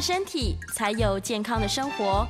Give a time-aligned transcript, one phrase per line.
[0.00, 2.26] 身体，才有健康的生活。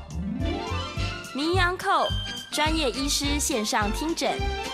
[1.37, 2.09] 名医昂扣
[2.51, 4.33] 专业医师线上听诊，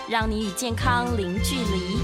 [0.09, 1.99] 让你与健康零距离。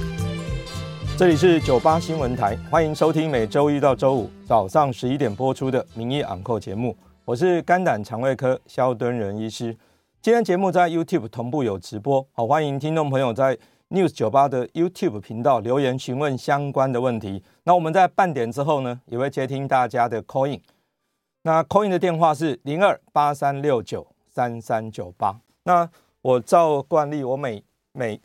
[1.16, 6.94] 这里是九八新闻台，欢迎收听每周一到周五早上十一点播出的《名医昂扣》节目。
[7.24, 9.76] 我是肝胆肠胃科萧敦仁医师。
[10.20, 13.56] 今天节目在 YouTube 同步有直播，好，欢迎听众朋友在
[13.90, 17.42] News 九八的 YouTube 频道留言询问相关的问题。
[17.64, 20.60] 那我们在半点之后呢，也会接听大家的 Call in。
[21.44, 25.40] 那 Call in 的电话是零二八三六九三三九八。
[25.64, 25.88] 那
[26.20, 27.62] 我照惯例，我每
[27.92, 28.20] 每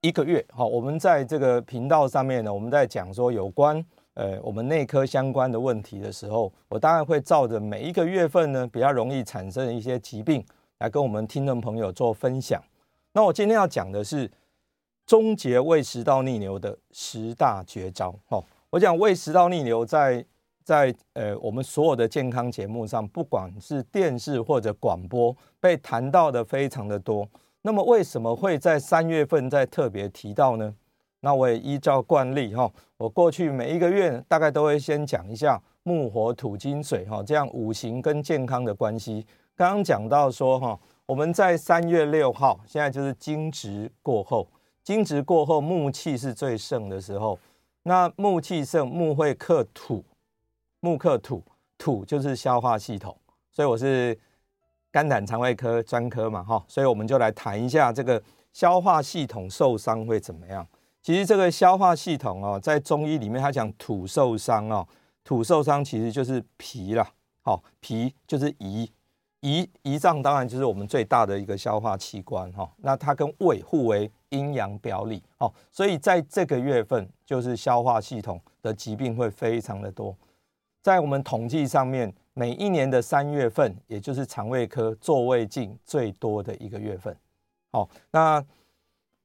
[0.00, 3.84] 一个月，好，我们在这个频道上面呢，我们在讲说有关
[4.14, 10.42] 呃我们内科相关的问题的时候，我当然会照着每一个月份呢比较容易产生的一些疾病
[10.78, 12.62] 来跟我们听众朋友做分享。
[13.12, 14.30] 那我今天要讲的是
[15.04, 18.14] 终结胃食道逆流的十大绝招。
[18.28, 20.24] 哦，我讲胃食道逆流在
[20.64, 27.28] 在呃我们所有的健康节目上，不管是电视或者广播，被谈到的非常的多。
[27.62, 30.74] 那么为什么会在三月份再特别提到呢？
[31.20, 39.24] 那我也依照惯例哈，我过去每一个月大概都会先讲一下木火土金水哈，这样五行跟健康的关系。
[39.54, 44.48] 刚刚讲到说哈，我们在三月六号，现在就是惊蛰过后，
[44.82, 47.38] 惊蛰过后木气是最盛的时候。
[47.84, 50.04] 那木气盛，木会克土，
[50.82, 51.42] 木克土，
[51.78, 53.16] 土就是消化系统，
[53.50, 54.16] 所以我是。
[54.94, 60.68] 肝胆肠胃科专科嘛，哈，所以我们就来谈一下这个消化系统受伤会怎么样。
[61.00, 64.86] 其实这个消化系统哦，在中医里面，它讲土受伤哦，
[65.24, 68.86] 土受伤其实就是脾啦，好，脾就是胰，
[69.40, 72.70] 胰胰脏当然就是我们最大的一个消化器官哈。
[72.76, 80.14] 那它跟胃互为阴阳表里，哦，所以在这个月份，就是消化系统的疾病会非常的多。
[80.82, 82.12] 在我们统计上面。
[82.34, 87.14] 每一年的三月份，也就是肠胃科做胃镜最多的一个月份。
[87.70, 88.42] 好，那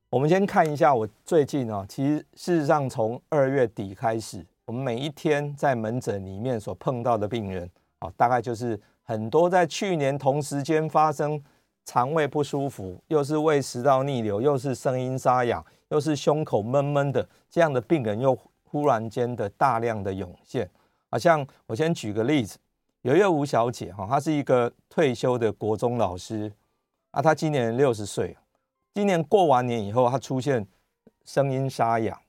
[0.10, 7.70] 我们先看一下我最近啊，其实事实上从二月底开始，我们每一天在门诊里面所碰到的病人
[8.00, 11.42] 啊，大概就是很多在去年同时间发生
[11.86, 20.70] 肠胃不舒服，又是胃食道逆流，又是声音沙哑，又是胸口闷闷的这样的病人，又忽然间的大量的涌现。
[21.10, 22.58] 好像我先举个例子。
[23.02, 26.52] 有一位吴小姐哈，她是一个退休的国中老师
[27.12, 28.36] 啊，她今年六十岁，
[28.94, 30.68] 今年过完年以后，她出现
[31.24, 32.20] 声音沙哑、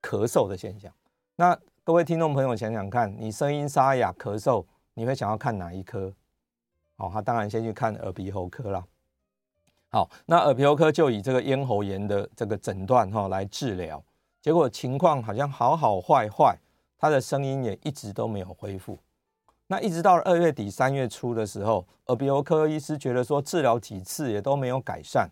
[0.00, 0.90] 咳嗽的现象。
[1.36, 4.64] 那各位听众朋友想想看，你声音沙哑、咳嗽，
[4.94, 6.12] 你会想要看哪一科？
[6.96, 8.84] 好，她当然先去看耳鼻喉科啦。
[9.90, 14.02] 好，那耳鼻喉科就以这个咽喉炎的这个诊断哈来治疗，
[14.40, 16.56] 结果情况好像好好坏坏，
[16.98, 18.98] 他的声音也一直都没有恢复。
[19.68, 25.30] 那一直到二月底三月初的时候，耳鼻喉科医师觉得说治疗几次也都没有改善，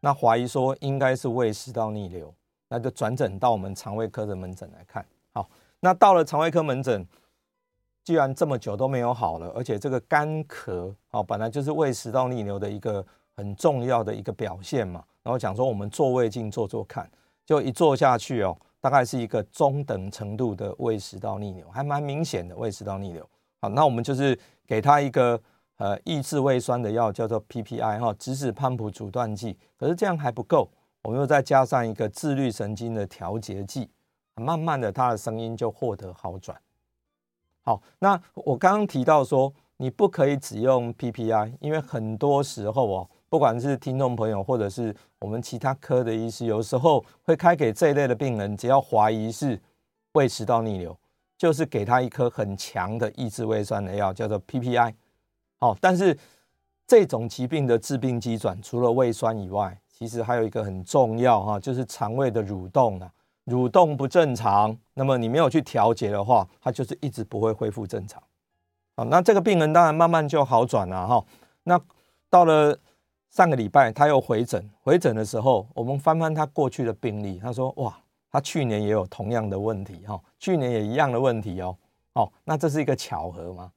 [0.00, 2.32] 那怀疑说应该是胃食道逆流，
[2.68, 5.04] 那就转诊到我们肠胃科的门诊来看。
[5.32, 5.48] 好，
[5.80, 7.04] 那到了肠胃科门诊，
[8.04, 17.10] 既然这么久都没有好了，而且这个干咳，哦，本来就是胃食道逆流的一个很重要的一个表现嘛，然后讲说我们做胃镜做做看，
[17.44, 23.24] 就一做下去哦，大概是一个中等程度的胃食道逆流，还蛮明显的胃食道逆流。
[23.60, 25.40] 好，那我们就是给他一个
[25.76, 29.56] 呃抑制胃酸的药，叫做 PPI 哈，质子泵浦阻断剂。
[29.78, 30.68] 可是这样还不够，
[31.02, 33.88] 我们又再加上一个自律神经的调节剂，
[34.34, 36.60] 慢慢的他的声音就获得好转。
[37.62, 49.58] 好，那我刚刚提到说，你不可以只用 PPI，因为很多时候哦，不管是听众朋友或者是我们其他科的医师，有时候会开给这一类的病人，只要怀疑是
[50.12, 50.94] 胃食道逆流。
[51.38, 54.92] 就是给他一颗很强的抑制胃酸的药，叫做 PPI。
[55.58, 56.16] 好，但是
[56.86, 63.10] 这种疾病的致病机转，除了胃酸以外，其实还有一个很重要哈，就是肠胃的蠕动啊，
[63.46, 68.22] 蠕动不正常，那么你没有去调节的话，它就是一直不会恢复正常。
[68.94, 71.24] 好，那这个病人当然慢慢就好转了哈。
[71.62, 71.80] 那
[72.28, 72.78] 到了
[73.32, 77.98] 上个礼拜他又回诊，回诊的时候，我们翻翻他过去的病历，他说：“哇，
[78.30, 81.74] 他去年也有同样的问题哈，去年也一样的问题哦。
[82.12, 83.72] 哦，那这是一个巧合吗？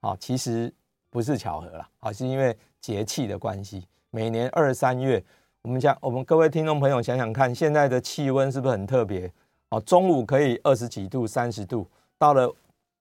[0.00, 0.72] 哦，其实
[1.10, 3.86] 不是巧合啦，啊，是因为节气的关系。
[4.10, 5.22] 每年二三月，
[5.60, 9.30] 我们想，我们各位听众朋友想想看，现在的气温是不是很特别？
[9.68, 11.86] 哦，中午可以二十几度、三十度，
[12.16, 12.50] 到了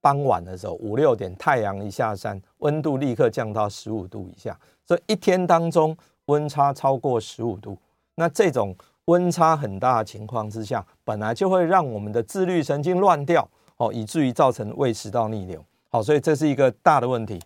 [0.02, 5.96] 傍晚的时候，五六点太阳一下山，温度立刻降到十五度以下。”所以一天当中
[6.26, 7.78] 温差超过十五度，
[8.16, 13.48] 那这种温差很大的情况之下，本来就会让我们的自律神经乱掉
[13.78, 15.64] 哦，以至于造成胃食道逆流。
[15.90, 17.38] 好，所以这是一个大的问题。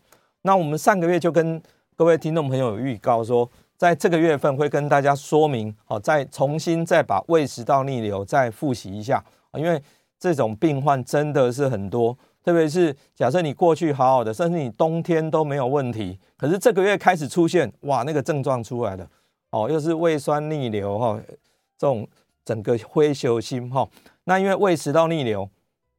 [0.43, 1.61] 那我们上个月就跟
[1.95, 9.81] 各位听众朋友有预告说，在这个月份会跟大家说明，好，再重新再把胃食道逆流再复习一下，因为
[10.19, 12.15] 这种病患真的是很多。
[12.43, 19.07] 特别是假设你过去好好的，甚至你冬天都没有问题，可是这个月开始出现，哇，那个症状出来了，
[19.51, 21.21] 哦，又是胃酸逆流哈，
[21.77, 22.07] 这种
[22.43, 23.87] 整个灰熊心哈，
[24.23, 25.47] 那因为胃食道逆流，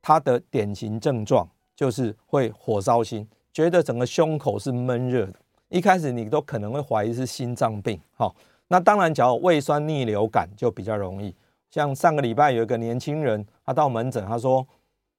[0.01, 5.35] 它的典型症状就是会火烧心，觉得整个胸口是闷热的，
[5.69, 8.29] 一开始你都可能会怀疑是心脏病，哈，
[8.67, 11.33] 那当然，假如胃酸逆流感就比较容易，
[11.71, 14.67] 像上个礼拜有一个年轻人，他到门诊，他说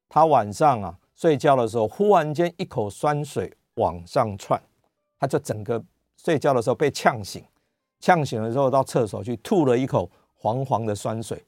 [0.09, 0.93] 他晚上啊。
[1.23, 4.61] 睡觉的时候，忽然间一口酸水往上窜，
[5.17, 5.81] 他就整个
[6.17, 7.41] 睡觉的时候被呛醒，
[8.01, 11.41] 呛醒了之后到厕所去吐了一口黄黄的酸水，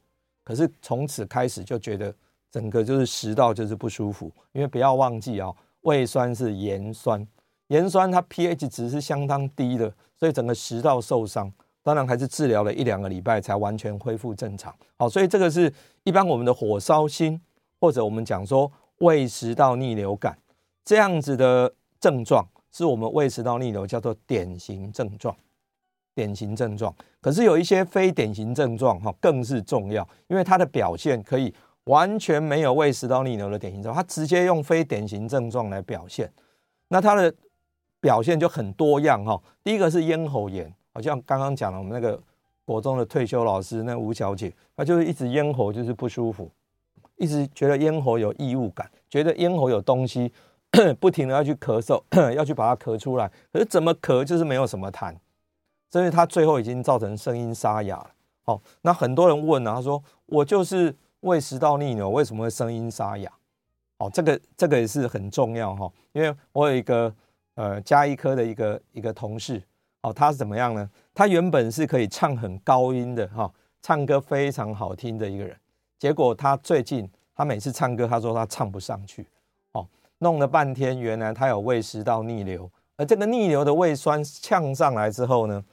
[0.45, 2.15] 可是从此开始就觉得
[2.49, 7.27] 整个就是食道就是不舒服，因为不要忘记啊，胃酸是盐酸，
[7.67, 11.51] 盐酸它 pH 值是相当低的，所以整个食道受伤，
[11.83, 14.73] 当然还是治疗了一两个礼拜才完全恢复正常。
[14.97, 15.69] 好，所以这个是
[16.05, 17.41] 一般我们的火烧心，
[17.81, 18.71] 或者我们讲说。
[18.99, 20.37] 胃食道逆流感
[20.83, 25.35] 这样子的症状，是我们胃食道逆流叫做典型症状，
[26.13, 26.93] 典型症状。
[27.19, 31.53] 可是有一些非典型症状哈，更是重要，因为它的表现可以
[31.85, 36.31] 完全没有胃食道逆流的典型症状，它直接用非典型症状来表现。
[36.87, 37.33] 那它的
[37.99, 39.41] 表现就很多样哈。
[39.63, 42.21] 第一个是咽喉炎，好像刚刚讲了，我们那个
[42.63, 46.51] 国中的退休老师那吴小姐，她就是一直咽喉就是不舒服。
[47.17, 50.31] 一直觉得咽喉有异物感，觉得咽喉有东西，
[50.99, 52.01] 不停的要去咳嗽，
[52.33, 55.15] 要去把它咳出来，可是怎么咳就是没有什么痰，
[55.89, 58.11] 所以他最后已经造成声音沙哑了。
[58.43, 63.31] 好，那很多人问啊，他说我就是胃食道逆流，为什么会声音沙哑？
[63.97, 67.13] 哦，这个这个也是很重要哈，因为我有一个
[67.55, 69.63] 呃加医科的一个一个同事，
[70.01, 70.89] 哦，他是怎么样呢？
[71.13, 73.49] 他原本是可以唱很高音的哈，
[73.81, 75.55] 唱歌非常好听的一个人。
[75.97, 79.27] 结果他最近，他每次唱歌，他说他唱不上去，
[79.71, 79.87] 哦，
[80.19, 85.63] 弄了半天，原来他有胃食道逆流，而这个逆流的胃酸呛上来之后呢，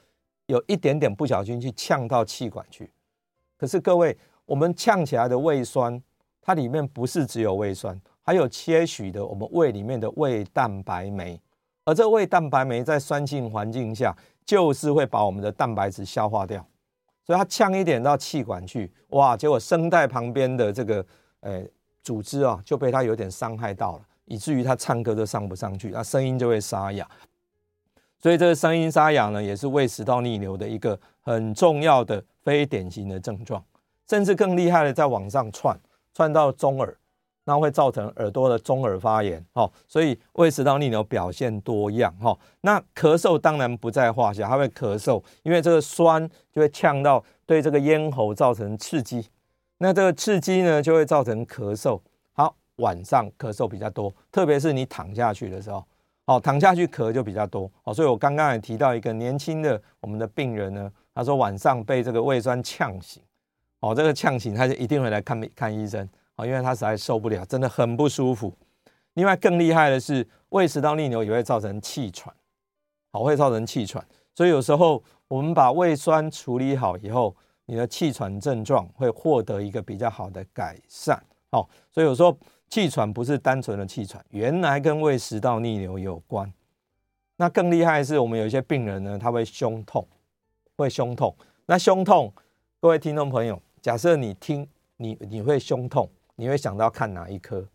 [0.46, 2.90] 有一点点不小心去呛到气管去。
[3.56, 6.02] 可是各位，我们呛起来的胃酸，
[6.40, 11.40] 它里面不是只有胃酸，还有些许的我们胃里面的胃蛋白酶，
[11.84, 16.66] 而这胃蛋白酶在酸性环境下，就是会把我们的蛋白质消化掉。
[17.24, 19.36] 所以它呛一点到气管去，哇！
[19.36, 21.04] 结果声带旁边的这个
[21.40, 21.70] 诶
[22.02, 27.08] 组织啊，就被它有点伤害到了，以至于他唱歌都上不上去，那声音就会沙哑。
[28.18, 33.64] 所以这个声音沙哑呢，也是胃食道逆流的一个很重要的非典型的症状，
[34.08, 35.78] 甚至更厉害的，在往上窜，
[36.14, 36.96] 窜到中耳。
[37.44, 42.38] 那会造成耳朵的中耳发炎，哈，所以胃食道逆流表现多样，哈。
[42.60, 49.28] 那咳嗽当然不在话下，它会咳嗽，因为这个酸就会呛到对这个咽喉造成刺激，
[49.78, 52.00] 那这个刺激呢就会造成咳嗽。
[52.32, 55.84] 好，晚上咳嗽比较多，特别是你躺下去的时候，
[56.26, 63.20] 哦，躺下去咳就比较多，哦，所以我刚刚也提到一个年轻的我们的病人呢，他说晚上被这个胃酸呛醒，
[63.80, 66.08] 哦，这个呛醒他就一定会来看看医生。
[66.46, 68.52] 因为他实在受不了，真的很不舒服。
[69.14, 72.34] 另外更厉害的是，胃食道逆流也会造成气喘，
[73.12, 74.02] 好，会造成气喘。
[74.34, 81.22] 所以有时候我们把胃酸处理好以后，你的气喘症状会获得一个比较好的改善。
[81.50, 82.34] 好，所以有时候
[82.70, 86.50] 气喘不是单纯的气喘，原来跟胃食道逆流有关。
[87.36, 90.06] 那更厉害的是，我们有一些病人呢，他会胸痛，
[90.76, 91.34] 会胸痛。
[91.66, 92.32] 那胸痛，
[92.80, 96.08] 各位听众朋友，假设你听你你会胸痛。
[96.36, 97.66] 你会想到看哪一科？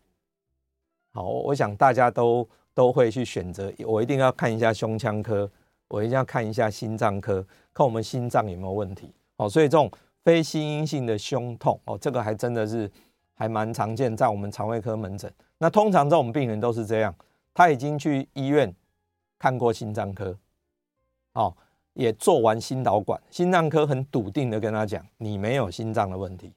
[1.12, 3.72] 好，我想大家都都会去选择。
[3.86, 5.50] 我一定要看一下胸腔科，
[5.88, 9.12] 我一定要看一下心脏科，看我们心脏有没有问题。
[9.36, 9.90] 哦，所以这种
[10.22, 12.90] 非心因性的胸痛，哦，这个还真的是
[13.34, 15.32] 还蛮常见在我们肠胃科门诊。
[15.58, 17.14] 那通常这种病人都是这样，
[17.54, 18.72] 他已经去医院
[19.38, 20.36] 看过心脏科，
[21.32, 21.56] 哦，
[21.94, 26.52] 也做完心导管，心脏科很笃定的跟他讲，你没有心脏的问题。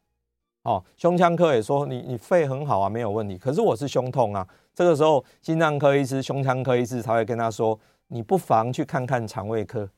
[0.64, 3.38] 哦，胸腔科也说你你肺很好啊，没有问题。
[3.38, 9.90] 可是我是胸痛啊，这个时候心脏科医师、胸腔科医师才会跟他说，你不妨去看看肠胃科。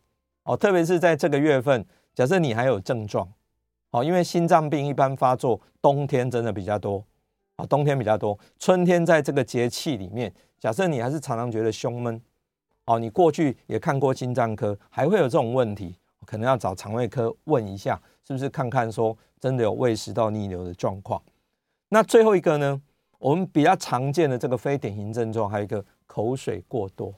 [0.43, 3.27] 哦，特别是在这个月份，假设你还有症状，
[3.91, 7.03] 哦，因为心脏病一般发作冬天真的比较多，
[7.55, 12.21] 啊，冬天比较多，春天在这个节气里面，假设你还是常常觉得胸闷，
[12.85, 19.17] 哦，你过去也看过心脏科，还会有这种问题，可能要找肠胃科问一下，是不是看看说。
[19.43, 21.21] 真的有胃食道逆流的状况。
[21.89, 22.81] 那最后一个呢？
[23.19, 27.13] 我们比较常见的这个非典型症状，还有一个口水过多。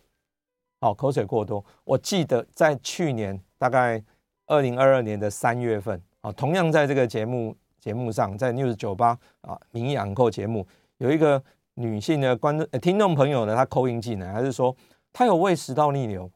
[0.81, 1.63] 好，口水过多。
[1.83, 4.03] 我记得在去年大概
[4.47, 10.65] 二零二二年的三月份啊，同样在这个节目节目上，在 News 九八啊，名医昂 n 节目
[10.97, 11.39] 有一个
[11.75, 14.75] 女性的观众、听众朋友呢，她口音进来，还是说
[15.13, 16.27] 她有胃食道逆流，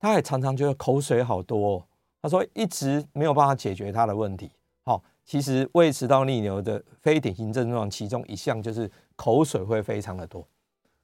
[0.00, 1.84] 他也常常觉得口水好多哦。
[2.22, 4.50] 她说一直没有办法解决他的问题。
[4.84, 10.46] 好，其实胃食道逆流的非典型症状，其中一项就是口水会非常的多。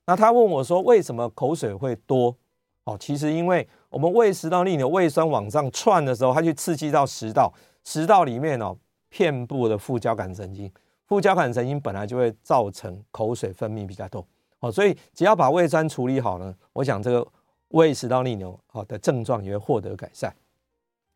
[0.07, 2.37] 那他问我说，为什么口水会多？
[2.85, 8.77] 哦，其实因为我们胃食道逆流，胃酸往上窜的时候，它去刺激到食道，食道里面哦，
[9.09, 10.71] 遍布的副交感神经，
[11.07, 14.25] 副交感神经本来就会造成口水分泌比较多。
[14.61, 17.27] 哦，所以只要把胃酸处理好呢，我想这个
[17.69, 20.35] 胃食道逆流好的症状也会获得改善。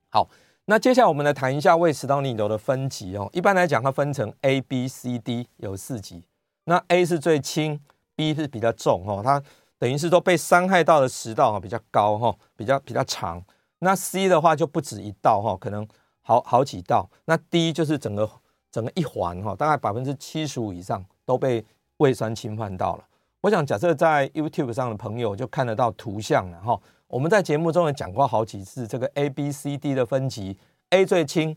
[0.08, 0.28] 好。
[0.66, 3.28] 那接下来我们来谈一下胃食道逆流的分级哦。
[3.32, 6.22] 一般来讲，它分成 A、B、C、D 有四级。
[6.64, 7.80] 那 A 是最轻
[8.14, 9.20] ，B 是比较重哦。
[9.24, 9.42] 它
[9.80, 13.42] 等于是说被伤害到的食道比较高哈，比较比较长。
[13.80, 15.84] 那 C 的话就不止一道哈，可能
[16.20, 17.10] 好好几道。
[17.24, 18.30] 那 D 就是整个
[18.70, 21.64] 整个一环哈，大概百分之七十五以上都被
[21.96, 23.04] 胃酸侵犯到了。
[23.42, 26.78] 我想假设在 YouTube 上的朋友就看得到图像了哈。
[27.08, 30.56] 我们在节目中也讲过好几次这个 A、B、C、D 的分级
[30.90, 31.56] ，A 最轻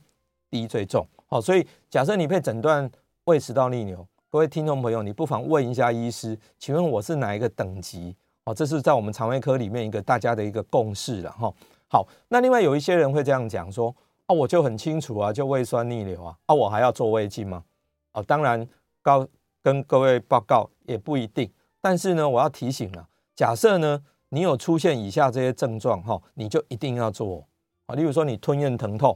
[0.49, 1.05] ，D 最重。
[1.27, 2.89] 好，所以假设你被诊断
[3.25, 8.15] 胃食道逆流，各位听众朋友，你不妨问一下医师，请问我是哪一个等级？
[8.45, 11.53] 哦，这是在我们肠胃科里面一个大家的一个共识了哈。
[11.87, 13.93] 好，那另外有一些人会这样讲说，
[14.25, 17.63] 啊，我就很清楚啊，就胃酸逆流啊，啊，我还要做胃镜吗？
[18.13, 18.65] 哦，当然，
[19.01, 19.27] 告
[19.61, 21.49] 跟各位报告也不一定，
[21.83, 24.01] 但是呢，我要提醒了，假设呢。
[24.29, 27.47] 你有出现以下这些症状哈，你就一定要做
[27.85, 27.93] 啊。
[27.93, 29.15] 例如说，你吞咽疼痛、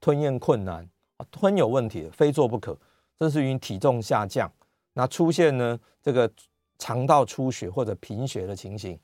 [0.00, 2.78] 吞咽困难啊，吞有问题，非做不可。
[3.18, 4.48] 这是因为体重下降，
[4.92, 6.30] 那出现呢这个
[6.78, 8.96] 肠道出血或者贫血的情形，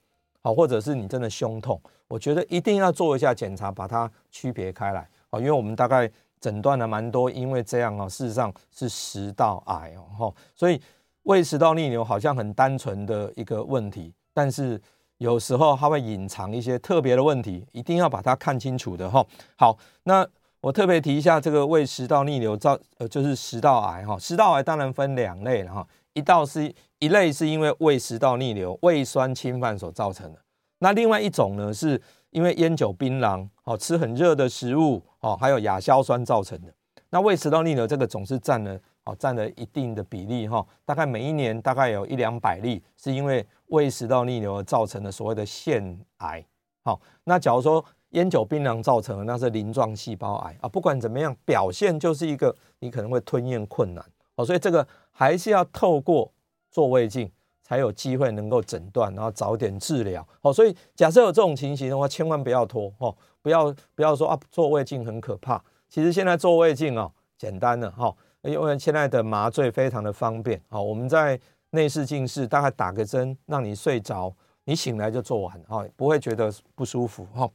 [0.42, 5.40] 好，或者是你真的胸痛，我觉得一定要做一下检查，把它区别开来啊。
[5.40, 6.08] 因为我们大概
[6.38, 10.80] 诊断了蛮多，因为这样啊，事实上是食道癌哦，所以
[11.24, 14.80] 胃食道逆流好像很单纯的一个问题，但是。
[15.18, 19.24] 有时候它会隐藏一些特别的问题，一定要把它看清楚的哈。
[19.56, 20.26] 好，那
[20.60, 24.18] 我特别提一下这个胃食道逆流造呃，就是食道癌哈。
[24.18, 30.40] 食道癌当然分两类了哈，一道是一类是因为胃食道逆流胃酸侵犯所造成的，
[30.80, 36.74] 那另外一种呢是因为烟酒槟榔哦，吃很热的食物哦，还有亚硝酸造成的。
[37.10, 38.76] 那胃食道逆流这个总是占了。
[39.04, 46.44] 哦，占了一定的比例哈，大概每一年大概有一两百例，是因为胃食道逆流而造成的所谓的腺癌。
[46.84, 50.68] 好，那假如说烟酒槟榔造成的，那是鳞状细胞癌啊。
[50.68, 54.04] 不管怎么样，表现就是一个你可能会吞咽困难。
[54.36, 56.30] 哦，所以这个还是要透过
[56.70, 57.28] 做胃镜
[57.62, 60.24] 才有机会能够诊断，然后早点治疗。
[60.42, 65.60] 哦，所以假设有这种情形的话，千万不要拖哦，不要不要说啊，做胃镜很可怕。
[65.88, 68.14] 其实现在做胃镜哦，简单的哈。
[68.42, 71.38] 因为现在的麻醉非常的方便，好，我们在
[71.70, 74.34] 内视镜室大概打个针，让你睡着，
[74.64, 77.48] 你醒来就做完，哈，不会觉得不舒服，哈。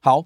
[0.00, 0.24] 好，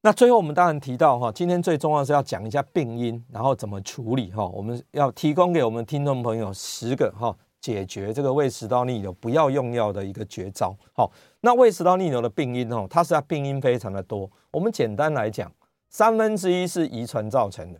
[0.00, 15.52] 那最后我们当然提到，哈，今天最重要是要讲一下病因，然后怎么处理，哈，我们要提供给我们听众朋友十个，哈，解决这个胃食道逆流不要用药的一个绝招，好，那胃食道逆流的病因，哦，它是它病因非常的多，我们简单来讲，
[15.90, 17.78] 三分之一是遗传造成的。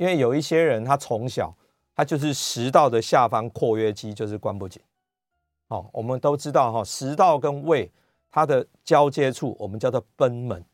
[0.00, 1.54] 因为有一些人，他从小
[1.94, 4.80] 他就是食道的下方括约肌就是关不紧。
[5.68, 7.92] 哦，我们都知道哈，食道跟胃
[8.30, 10.64] 它的交接处，我们叫做贲门。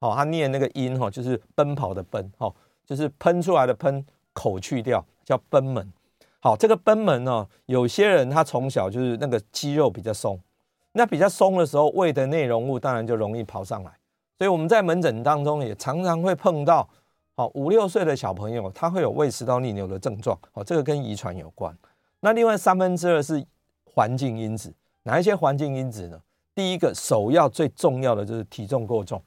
[0.00, 2.54] 哦，他念那个音哈，就是奔跑的奔，哈，
[2.84, 4.04] 就是喷出来的喷，
[4.34, 5.90] 口去掉叫贲门。
[6.38, 10.38] 好，这个贲门呢，有些人他从小就是那个肌肉比较松，
[10.92, 13.90] 那比较松的时候，胃的内容物当然就容易跑上来。
[14.36, 16.86] 所以我们在门诊当中也常常会碰到。
[17.34, 21.74] 好，五六岁的小朋友他会有胃食道逆流的症状，好，这个跟遗传有关。
[22.20, 23.42] 那另外三分之二是
[23.84, 24.72] 环境因子，
[25.02, 26.20] 哪一些环境因子呢？
[26.54, 29.22] 第一个首要最重要的就是体重过重，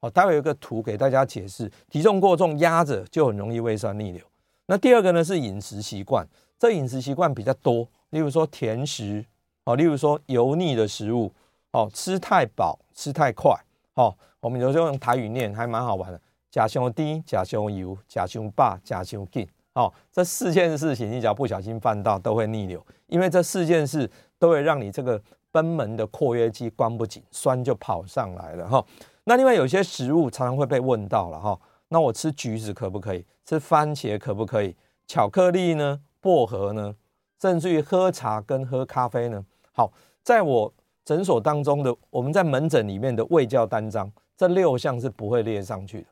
[0.00, 4.22] 哦，待会有一个图给大家解释，体重过重压着就很容易胃酸逆流。
[4.66, 6.28] 那第二个呢是饮食习惯，
[6.58, 9.24] 这饮食习惯比较多，例如说甜食，
[9.64, 11.32] 哦，例如说油腻的食物，
[11.70, 13.58] 哦，吃太饱，吃太快，
[13.94, 25.20] 哦，我们有时候用台语念还蛮好玩的，吃太甜，吃太油，吃太饱，吃太紧，哦，这四件事情你只要不小心犯到都会逆流，因为这四件事都会让你这个
[25.52, 28.84] 贲门的括约肌关不紧，酸就跑上来了哈。
[29.24, 33.24] 那另外有些食物常常会被问到了哈，那我吃橘子可不可以？
[33.44, 34.74] 吃番茄可不可以？
[35.06, 36.00] 巧克力呢？
[36.20, 36.94] 薄荷呢？
[37.40, 39.44] 甚至于喝茶跟喝咖啡呢？
[39.72, 40.74] 好，在我
[41.04, 46.06] 诊所当中的我们在门诊里面的胃教单张，这六项是不会列上去的。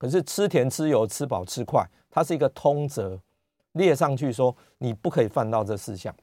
[0.00, 3.20] 可是吃甜、吃油、吃饱、吃快，它是一个通则，
[3.72, 6.14] 列上去说你不可以犯到这四项。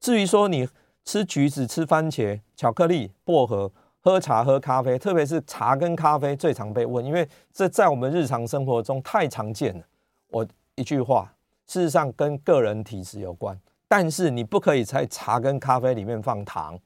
[0.00, 0.66] 至于说你
[1.04, 3.70] 吃橘子、吃番茄、巧克力、薄荷、
[4.00, 9.84] 喝茶、喝咖啡，特别是茶跟咖啡最常被问，因为这在我们日常生活中太常见了。
[10.28, 11.30] 我一句话，
[11.66, 16.78] 事实上跟个人体质有关，但是你不可以在茶跟咖啡里面放糖，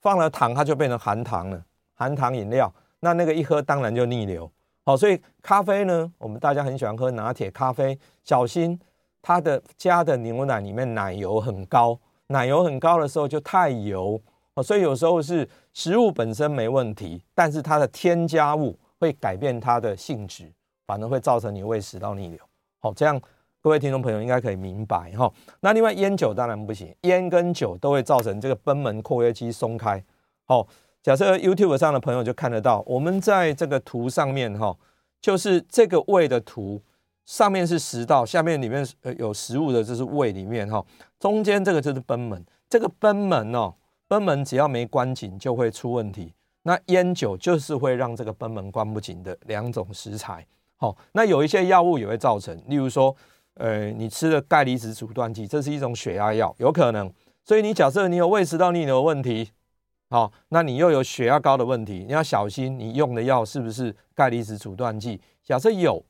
[0.00, 4.50] 放了糖它就变成含糖了，含糖饮料，那那个一喝当然就逆流。
[4.86, 8.78] 好，所以咖啡呢，我们大家很喜欢喝拿铁咖啡，小心
[9.22, 14.20] 它的加的牛奶里面奶油很高，奶油很高的时候就太油。
[14.52, 20.52] 哦，所以有时候是食物本身没问题，但是它的添加物会改变它的性质，
[20.86, 22.38] 反而会造成你胃食道逆流。
[22.78, 23.18] 好，这样
[23.62, 25.32] 各位听众朋友应该可以明白哈。
[25.60, 30.04] 那另外烟酒当然不行，烟跟酒都会造成这个贲门括约肌松开。
[30.44, 30.68] 好。
[31.04, 34.74] 假设 YouTube 上的朋友就看得到，我们在这个图上面哈，
[35.20, 36.80] 就是这个胃的图，
[37.26, 40.82] 上面是食道，下面里面呃有食物的，这是胃里面哈，
[41.20, 43.74] 中间这个就是贲门，这个贲门哦，
[44.08, 46.32] 贲门只要没关紧就会出问题。
[46.62, 50.46] 那烟酒就是会让这个贲门关不紧的两种食材。
[50.76, 53.14] 好，那有一些药物也会造成，例如说，
[53.56, 57.12] 呃，你吃的钙离子阻断剂，这是一种血压药，有可能。
[57.44, 59.50] 所以你假设你有胃食道逆流的问题。
[60.10, 65.20] 好，那你又有血压高的问题，你要小心你用的药是不是钙离子阻断剂？
[65.42, 66.04] 假设有，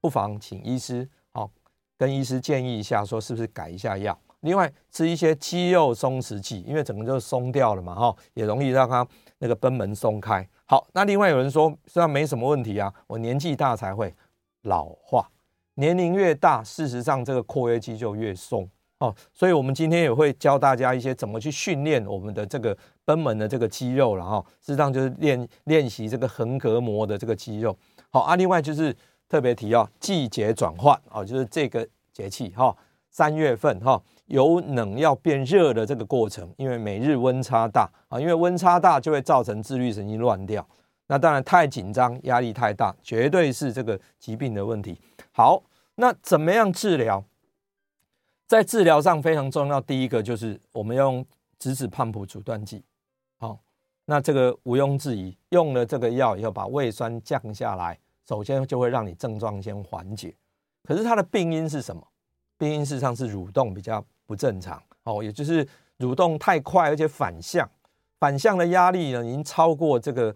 [0.00, 1.50] 不妨请医师好
[1.96, 4.16] 跟医师建议一下，说是不是改一下药。
[4.40, 9.06] 另外吃一些肌肉松弛剂，因为整个就松掉了嘛，哈，也容易让它
[9.38, 10.48] 那个贲门松开。
[10.66, 14.14] 好，那另外有人说虽然没什么问题啊，我年纪大才会
[14.62, 15.28] 老化，
[15.74, 18.68] 年龄越大，事实上这个括约肌就越松。
[19.02, 24.40] 哦，所以我们今天也会教大家一些怎么去训练我们的这个贲门的这个肌肉了哈。
[24.60, 27.76] 事实上就是练练习这个横膈膜的这个肌肉。
[28.10, 28.96] 好啊，另外就是
[29.28, 32.72] 特别提到季节转换哦，就是这个节气哈，
[33.10, 40.64] 三月份哈，由冷要变热的这个过程，因为每日温差大啊，因为温差大就会造成自律神经乱掉。
[41.08, 44.96] 那当然太紧张，压力太大，绝对是这个疾病的问题。
[45.32, 45.60] 好，
[45.96, 47.24] 那怎么样治疗？
[48.46, 51.24] 在治疗上非常重要，第一个就是我们用
[51.58, 52.84] 质子胖普阻断剂，
[53.38, 53.58] 好，
[54.04, 60.34] 那这个毋庸置疑，用了这个药以后，把胃酸降下来，首先就会让你症状先缓解。
[60.84, 62.06] 可是它的病因是什么？
[62.58, 65.66] 病因事实上是蠕动比较不正常，哦，也就是
[65.98, 67.68] 蠕动太快，而且反向，
[68.20, 70.34] 反向的压力呢，已经超过这个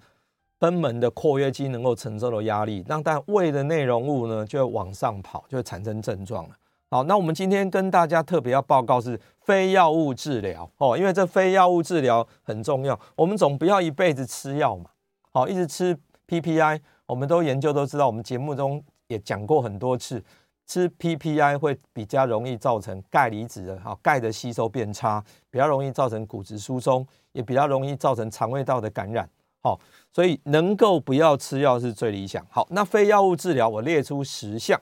[0.59, 6.57] 贲门的括约肌能够承受的压力，让但胃的内容物呢就往上跑，就会产生症状了。
[6.89, 14.91] 好，那我们今天跟大家特别要报告是非药物治疗哦，因为这非药物治疗很重要，我们总不要一辈子吃药嘛。
[15.33, 20.23] 好，一直吃 PPI，我们都研究都知道，我们节目中也讲过很多次，
[20.65, 29.29] 吃 PPI 会比较容易造成钙离子的哈钙的吸收变差，比较容易造成骨质疏松，也比较容易造成肠胃道的感染。
[29.61, 29.77] 好，
[30.13, 32.47] 所以能够不要吃药是最理想。
[32.49, 34.81] 好，那非药物治疗我列出十项。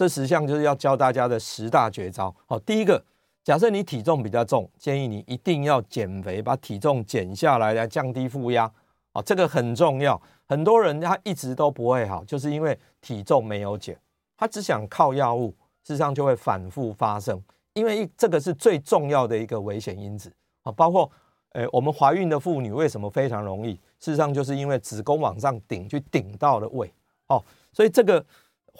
[0.00, 2.34] 这十项就是要教大家的十大绝招。
[2.46, 3.04] 好，第一个，
[3.44, 8.64] 假设你体重比较重，建议你一定要减肥，把体重减下来，来降低负压。
[9.12, 10.18] 啊，这个很重要。
[10.46, 13.94] 很多人他一直都不会好，就是因为体重没有减，
[14.38, 15.50] 他只想靠药物，
[15.84, 17.38] 事实上就会反复发生。
[17.74, 20.32] 因为这个是最重要的一个危险因子。
[20.62, 21.10] 啊，包括，
[21.52, 23.74] 诶，我们怀孕的妇女为什么非常容易？
[23.74, 26.90] 事实上就是因为子宫往上顶，去顶到了胃。
[27.26, 28.24] 哦，所以这个。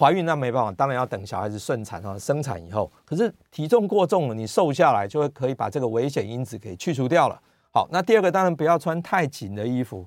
[0.01, 2.91] 怀孕那没办法，当然要等小孩子顺产哈，生产以后。
[3.05, 7.39] 可是体重过重了，你瘦下来就会可以把这个危险因子给去除掉了。
[7.71, 10.07] 好，那第二个当然不要穿太紧的衣服，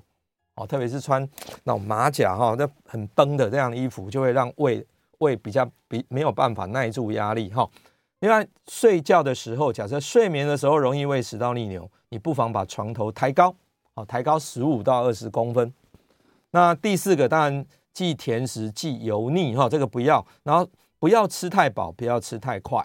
[0.56, 1.22] 哦，特别是穿
[1.62, 4.84] 那种马甲哈，那很绷的这样的衣服，就会让胃
[5.18, 7.64] 胃比较比没有办法耐住压力哈。
[8.18, 13.54] 另外睡觉的时候，假设睡眠的时候容易胃食道逆流，你不妨把床头抬高，
[13.94, 15.72] 哦，抬高十五到二十公分。
[16.50, 17.64] 那第四个当然。
[17.94, 20.26] 忌甜食，忌油腻哈，这个不要。
[20.42, 22.84] 然后不要吃太饱，不要吃太快。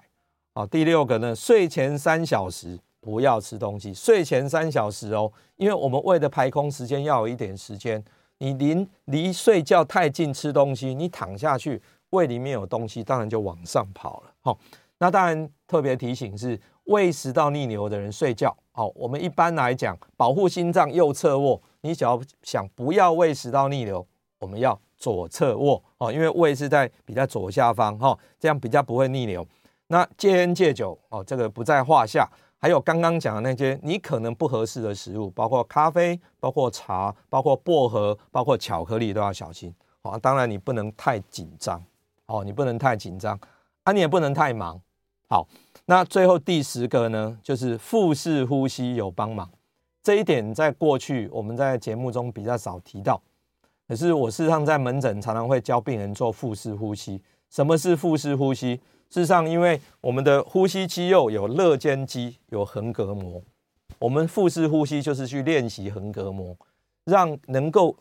[0.54, 3.93] 好，第六个呢，睡前三小时不要吃东西。
[3.93, 8.02] 睡前三小时哦，因为我们胃的排空时间要有一点时间。
[8.41, 14.32] 你离离睡觉太近吃东西，你躺下去胃里面有东西，当然就往上跑了。
[14.41, 14.58] 好，
[15.00, 18.56] 那当然特别提醒是胃食道逆流的人睡觉。
[18.72, 24.08] 好，我们一般来讲保护心脏右侧卧，你只要想不要胃食道逆流，
[24.39, 29.45] 我们要左侧卧哦，因为胃是在比较左下方哈，这样比较不会逆流。
[29.88, 32.29] 那戒烟戒酒哦，这个不在话下。
[32.62, 39.73] 还有刚刚讲的那些你可能不合适的食物，包括咖啡、包括茶、包括薄荷、包括巧克力，都要小心。
[40.03, 41.81] 好，当然你不能太紧张
[42.25, 43.39] 哦，你不能太紧张
[43.83, 44.77] 啊，你也不能太忙。
[45.29, 45.47] 好，
[45.85, 49.49] 那最后第十个呢，就是腹式呼吸有帮忙。
[50.03, 53.21] 这一点在过去我们在节目中比较少提到，
[53.89, 57.19] 可是我事实上在门诊常常会教病人做腹式呼吸。
[57.49, 58.75] 什么是腹式呼吸？
[59.10, 63.41] 事实上，因为我们的呼吸肌肉有肋间肌，有横膈膜，
[63.97, 66.56] 我们腹式呼吸就是去练习横膈膜，
[67.06, 67.95] 让能够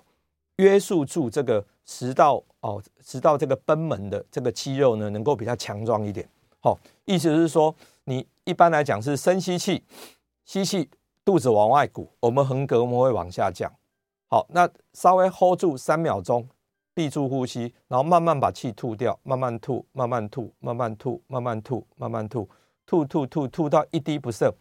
[0.57, 6.29] 约束住这个食道哦，食道这个贲门的这个肌肉呢，能够比较强壮一点。
[6.61, 7.74] 好、哦，意思是说，
[8.05, 9.83] 你一般来讲是深吸气，
[10.44, 10.90] 吸气，
[11.24, 13.72] 肚子往外鼓，我们横膈膜会往下降。
[14.29, 16.49] 好，那稍微 hold 住三秒钟。
[16.95, 22.49] 闭住呼吸，然后慢慢把气吐掉，慢慢吐，慢慢吐，慢慢吐，慢慢吐，慢慢吐，
[22.85, 24.53] 吐吐吐吐到一滴不剩，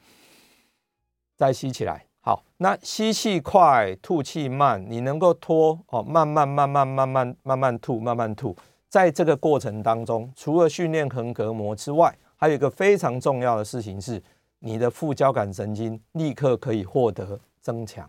[1.36, 2.06] 再吸起来。
[2.20, 8.56] 好，那吸气快，吐气慢，你能够拖哦，慢慢慢慢慢慢慢慢吐，慢慢吐。
[8.88, 14.22] 在这个过程当中，除了训练横膈膜之外，还有一个非常重要的事情是，
[14.60, 18.08] 你的副交感神经立刻可以获得增强，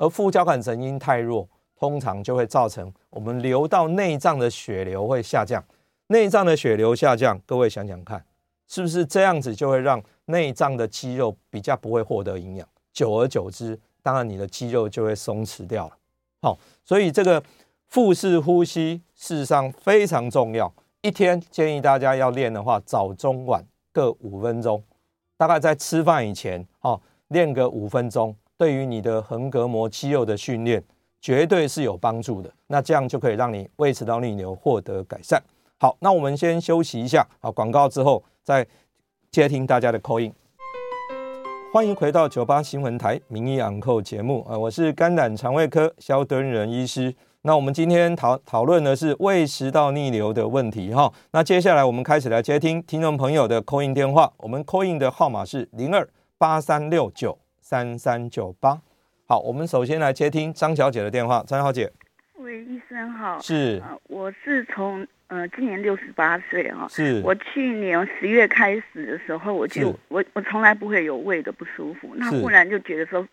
[0.00, 1.48] 而副交感神经太弱。
[1.78, 5.64] 通常就会造成我们流到内脏的血流会下降，
[6.08, 8.22] 内脏的血流下降，各位想想看，
[8.68, 12.68] 是不是这样子就会让内脏的肌肉比较不会获得营养？
[12.92, 15.96] 久而久之，当然你的肌肉就会松弛掉了。
[16.42, 17.42] 好，所以这个
[17.86, 24.84] 腹式呼吸事实上非常重要，一天建议大家要练的话，早中晚各五分钟，
[25.38, 30.84] 大概在吃饭以前，哦，练个五分钟，对于你的横膈膜肌肉的训练。
[31.22, 35.38] 绝对是有帮助的，那这样就可以让你胃食道逆流获得改善。
[35.78, 38.66] 好，那我们先休息一下，好，广告之后再
[39.30, 40.32] 接听大家的 call in。
[41.74, 47.14] 欢迎回到九八新闻台名医昂扣节目啊，我是肝胆肠胃科萧敦仁医师。
[47.42, 51.12] 那我们今天讨讨论的是胃食道逆流的问题哈。
[51.32, 57.38] 那接下来我们开始来接听听众朋友的 call in 电话，我们 call in 的号码是零二八三六九
[57.70, 58.76] 三三九八。
[59.28, 61.40] 好，我们首先来接听张小姐的电话。
[61.46, 61.88] 张小姐，
[62.34, 67.22] 喂，医生好，是，呃、我是从呃今年六十八岁哈，是。
[67.24, 73.24] 我去年十月开始的时候，我就我我从来不会有胃的不舒服，那忽然就觉得说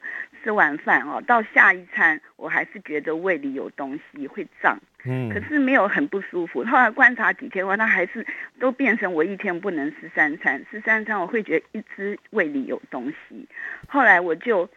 [0.44, 6.64] 吃完饭哦，到下一餐我还是觉得胃里有东西会胀，嗯，可是没有很不舒服。
[6.64, 8.26] 后来观察几天后，它还是
[8.60, 13.48] 都变成我一天不能吃三餐，吃三餐我会觉得一直胃里有东西，
[13.88, 14.70] 后来我就。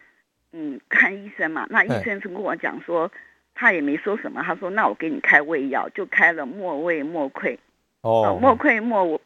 [0.53, 3.09] 嗯，看医生嘛，那医生是跟我讲说，
[3.55, 7.57] 他也没说什么，他说那我给你开胃药，就开了莫胃莫溃，
[8.01, 9.21] 哦，莫溃莫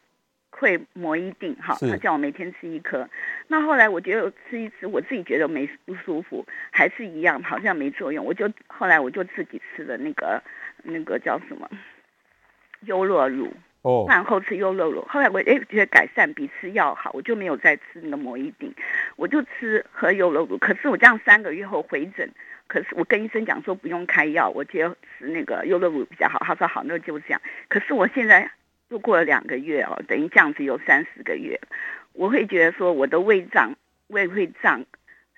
[0.53, 3.09] 溃摩一定，哈，他叫我每天吃一颗。
[3.49, 10.43] 那后来我觉得吃一吃，我自己觉得没不舒服，还是一样，好像没作用，我就后来我就自己吃了那个
[10.85, 11.69] 那个叫什么
[12.83, 13.53] 优酪乳。
[13.83, 18.75] 哦，饭后吃优酪乳，后来我哎觉得改善比吃药好，我就没有再吃那个摩一定，
[19.15, 20.57] 我就吃喝优酪乳。
[20.57, 22.27] 可是我这样三个月后回诊，
[22.67, 26.39] 可是我跟医生讲说不用开药，我觉得吃那个优酪乳比较好。
[26.47, 27.39] 他说好，那就这样。
[27.69, 28.51] 可是我现在
[28.89, 31.61] 又过了两个月哦，等于这样子有三四个月，
[32.15, 33.75] 我会觉得说我的胃胀，
[34.07, 34.83] 胃会胀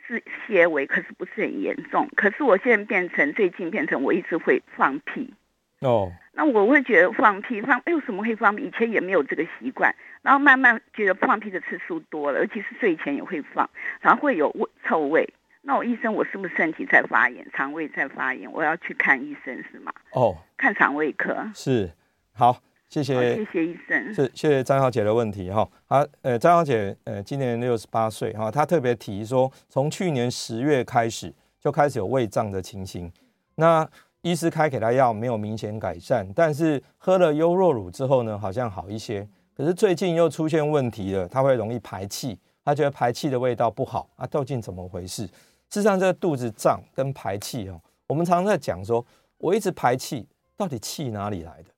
[0.06, 2.08] 是些微，可是不是很严重。
[2.16, 5.34] 可是我现在变成最近变成我一直会放屁。
[5.80, 6.12] 哦。
[6.38, 8.64] 那我会觉得放屁放，哎，为什么会放屁？
[8.64, 13.68] 以前也没有这个习惯，然后慢慢觉得放屁的次数多了，尤其是睡前也会放，
[14.02, 15.32] 然后会有味臭味。
[15.62, 18.52] 那我医生，我是不是身体在发炎，肠胃在发炎？
[18.52, 19.90] 我要去看医生是吗？
[20.12, 21.50] 哦，看肠胃科。
[21.54, 21.90] 是，
[22.34, 24.14] 好，谢谢，谢谢医生。
[24.14, 25.68] 是，谢谢张小姐的问题哈。
[25.86, 33.12] 啊，呃，张小姐，呃，今年六十八岁哈，她特别提说，从去年十月开始就开始有胃胀的情形，
[33.56, 33.88] 那。
[34.22, 39.24] 医师开给她药没有明显改善，但是喝了优若乳之后呢，好像好一些。
[39.56, 45.24] 可是最近又出现问题了，她会容易排气，她觉得排气的味道不好啊，究竟怎么回事？
[45.26, 45.30] 事
[45.70, 49.04] 实上，这个肚子胀跟排气哦，我们常常在讲说，
[49.38, 51.70] 我一直排气，到底气哪里来的？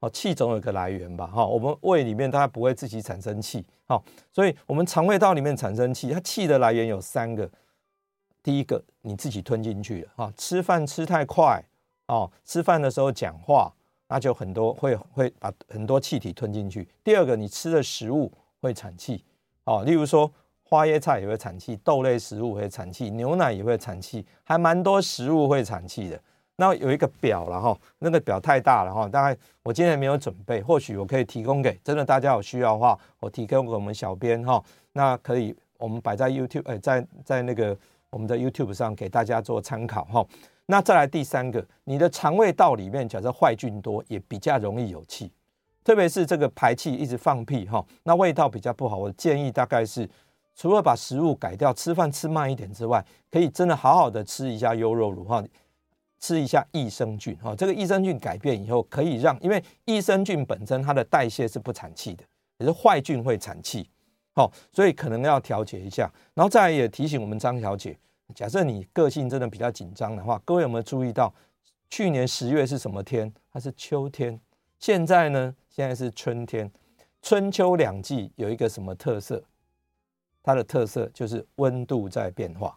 [0.00, 1.26] 哦，气总有一个来源吧？
[1.26, 7.48] 哈，我们胃里面它不会自己产生气，好，所以我们肠胃道里面产生气，它气的来源有三个。
[8.42, 11.62] 第一个，你自己吞进去了，哈，吃饭吃太快，
[12.06, 13.70] 哦，吃饭的时候讲话，
[14.08, 16.88] 那就很多会会把很多气体吞进去。
[17.04, 18.32] 第二个，你吃的食物
[18.62, 19.22] 会产气，
[19.64, 20.32] 哦，例如说
[20.62, 26.18] 花椰菜也会产气，豆类食物会产气，牛奶也会产气，还蛮多食物会产气的。
[26.60, 37.74] 那有一个表了哈，那个表太大了哈，大概我今天没有准备，或许我可以提供给真的大家有需要的话，我提供给我们小编哈，那可以我们摆在 YouTube，哎，在在那个
[38.10, 40.26] 我们的 YouTube 上给大家做参考哈。
[40.66, 45.32] 那再来第三个，你的肠胃道里面假设坏菌多，也比较容易有气，
[45.82, 48.98] 特别是这个排气一直放屁哈，那味道比较不好。
[48.98, 50.06] 我建议大概是
[50.54, 55.42] 除了把食物改掉，吃饭吃慢一点之外，可以真的好好的吃一下优酪乳哈。
[56.20, 62.22] 吃一下益生菌，哈，这个益生菌改变以后可以让，因为益生菌本身它的代谢是不产气的，
[62.58, 63.88] 也是坏菌会产气，
[64.34, 66.12] 好，所以可能要调节一下。
[66.34, 67.98] 然后再来也提醒我们张小姐，
[68.34, 71.34] 假设你个性真的比较紧张的话，各位有没有注意到
[71.88, 73.32] 去年十月是什么天？
[73.50, 74.38] 它是秋天，
[74.78, 75.54] 现在呢？
[75.68, 76.70] 现在是春天，
[77.22, 79.42] 春秋两季有一个什么特色？
[80.42, 82.76] 它的特色就是温度在变化。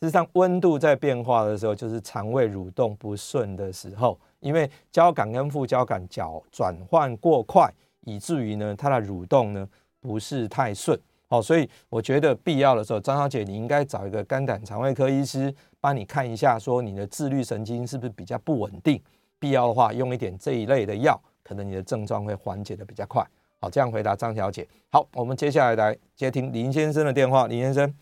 [0.00, 7.70] 事实上，温度在变化的时候，就是肠胃蠕动不顺的时候，因为交感跟副交感角转换过快，
[8.06, 9.68] 以至于呢，它的蠕动呢
[10.00, 10.98] 不是太顺。
[11.28, 18.98] 好，所以我觉得必要的时候，张小姐你应该找一个肝胆肠胃科医师帮你看一下，说你的自律神经是不是比较不稳定，
[19.38, 23.22] 必要的话用一点这一类的药，可能你的症状会缓解得比较快。
[23.60, 24.66] 好，这样回答张小姐。
[24.88, 27.94] 好，我们接下来来接听林先生的电话，林先生。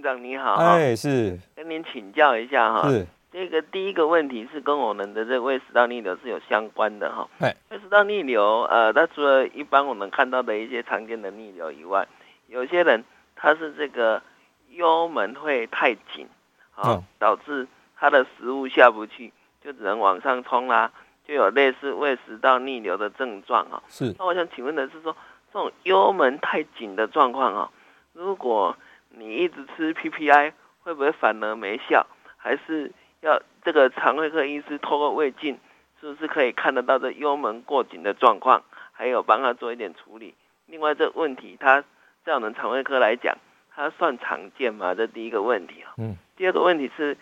[0.00, 3.06] 院长你好，哎是，跟您请教一下哈，是。
[3.30, 7.54] 这个第一个问题是跟我们的这个胃食道逆流是有相关的哈，哎。
[7.68, 12.08] 胃食道逆流呃，它除了一般我们看到的一些常见的逆流以外，
[12.46, 13.04] 有些人
[13.36, 14.22] 他是这个
[14.70, 16.26] 幽门会太紧，
[16.74, 19.30] 啊，导致他的食物下不去，
[19.62, 20.90] 就只能往上冲啦，
[21.28, 25.14] 就有类似胃食道逆流的症状啊，是，那我想请问的是说，
[25.52, 27.70] 这种幽门太紧的状况啊，
[28.14, 28.74] 如果
[29.10, 32.06] 你一直吃 PPI 会不会反而没效？
[32.36, 35.58] 还是要这个肠胃科医师透过胃镜，
[36.00, 38.62] 是不是可以看得到这幽门过紧的状况？
[38.92, 40.34] 还有帮他做一点处理。
[40.66, 41.84] 另外，这问题他
[42.24, 43.36] 在我们肠胃科来讲，
[43.74, 44.94] 它算常见吗？
[44.94, 45.94] 这第一个问题啊。
[45.98, 46.16] 嗯。
[46.36, 47.16] 第二个问题是，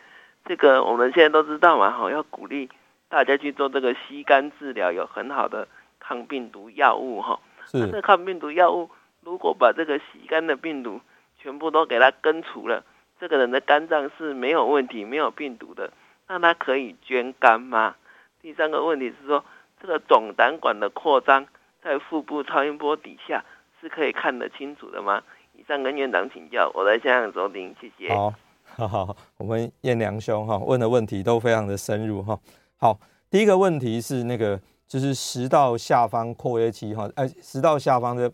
[0.45, 2.69] 这个我们现在都知道嘛，哈，要鼓励
[3.09, 5.67] 大家去做这个吸肝治疗，有很好的
[5.99, 7.41] 抗病毒药物，哈。
[7.67, 7.79] 是。
[7.79, 8.91] 那这抗病毒药物
[9.23, 11.01] 如果把这个吸干的病毒
[11.39, 12.85] 全部都给他根除了，
[13.21, 15.93] 这个人的肝脏是没有问题、没有病毒的，
[16.27, 17.97] 那他可以捐肝吗？
[18.43, 19.45] 第三个问题是说，
[19.81, 21.47] 这个总胆管的扩张
[21.83, 23.45] 在腹部超音波底下
[23.81, 25.23] 是可以看得清楚的吗？
[25.55, 28.15] 以上跟院长请教，我在现场收听，谢谢。
[28.15, 28.33] 好，
[28.77, 32.39] 好，好，我们燕良兄哈问的问题都非常的深入哈。
[32.77, 32.99] 好，
[33.29, 38.31] 第一个问题是那个就是食道下方括约肌哈，哎，食道下方的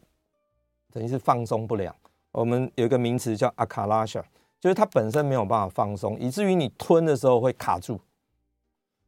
[0.93, 1.95] 等于是放松不良。
[2.35, 4.23] 我们有一个名词叫阿卡拉夏，
[4.61, 8.01] 就是它本身没有办法放松，以至于你吞的时候会卡住。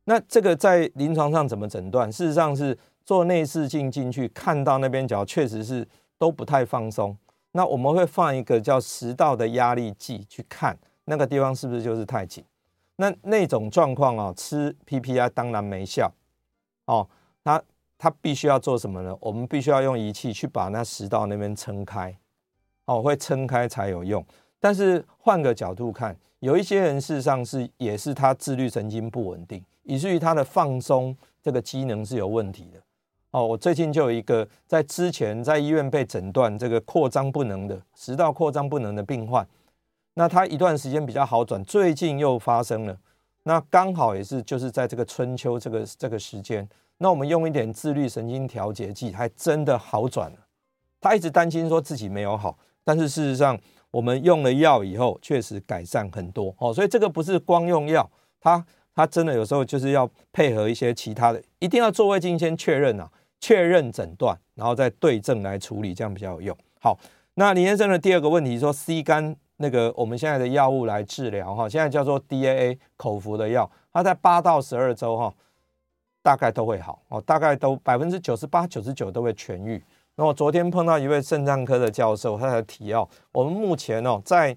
[0.05, 2.11] 那这个在临床上怎么诊断？
[2.11, 5.87] 事实上是做内视镜进去，看到那边角确实是
[6.17, 7.17] 都不太放松。
[7.51, 12.45] 那我们会放一个叫食道的压力计去看那个地方是不是就是太紧。
[12.97, 16.12] 那那种状况啊，吃 PPI 当然没效
[16.85, 17.09] 哦。
[17.43, 17.61] 它
[17.99, 19.17] 它必须要做什么呢？
[19.21, 22.17] 我们必须要用仪器去把那食道那边撑开。
[22.87, 24.25] 哦，会撑开才有用。
[24.59, 32.81] 但是换个角度看，有一些人事实上是也是他自律神经不稳定，以至于他的放松这个机能是有问题的。
[33.33, 39.46] 哦，我最近就有一个在之前在医院被诊断这个扩张不能的食道扩张不能的病患，
[40.14, 42.99] 那他一段时间比较好转，最近又发生了。
[43.42, 46.66] 那刚好也是就是在这个春秋这个这个时间，
[46.99, 50.38] 那我们用一点自律神经调节剂，还真的好转了。
[51.01, 52.57] 他一直担心说自己没有好。
[52.87, 53.59] 但是事实上，
[53.90, 56.72] 我们用了药以后，确实改善很多哦。
[56.72, 58.09] 所以这个不是光用药，
[58.40, 66.57] 它它真的有时候就是要配合一些其他的，一定要做胃镜先确认啊，确认诊断，然后再对症来处理，这样比较有用。
[66.81, 66.96] 好，
[67.35, 75.35] 那林先生的第二个问题说，，C 肝那个我们现在的药物来治疗哈，现在叫做 DAA 口服的药，它在八到十二周哈，
[76.22, 79.83] 大概都会好哦，大概都百分之九十八、九十九都会痊愈。
[80.18, 84.57] 那我昨天碰到一位肾脏科的教授，他才提哦，我们目前哦在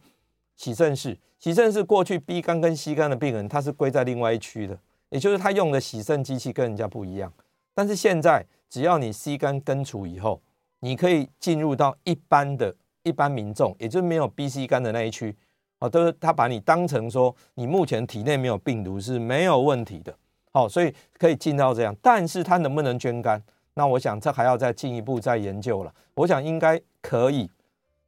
[0.55, 7.31] 洗肾室，洗肾室过去 B 肝跟 C 肝的病人，他是归在另外一区的，也就是他用的洗肾机器跟人家不一样。
[7.73, 10.41] 但是现在只要你 C 肝根除以后，
[10.79, 15.35] 你可以进入到一般的一般民众，也就是没有 B、C 肝的那一区，
[15.79, 20.15] 哦，都是他把你当成说你目前体内没有病毒是没有问题的，
[20.53, 21.93] 好，所以可以进到这样。
[22.01, 23.43] 但是他能不能捐肝？
[23.79, 25.93] 那我想这还要再进一步再研究了。
[26.15, 27.49] 我想应该可以，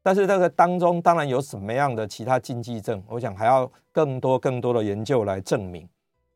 [0.04, 5.88] 但是这个当中当然有什么样的其他禁忌症，我想还要更多更多的研究来证明。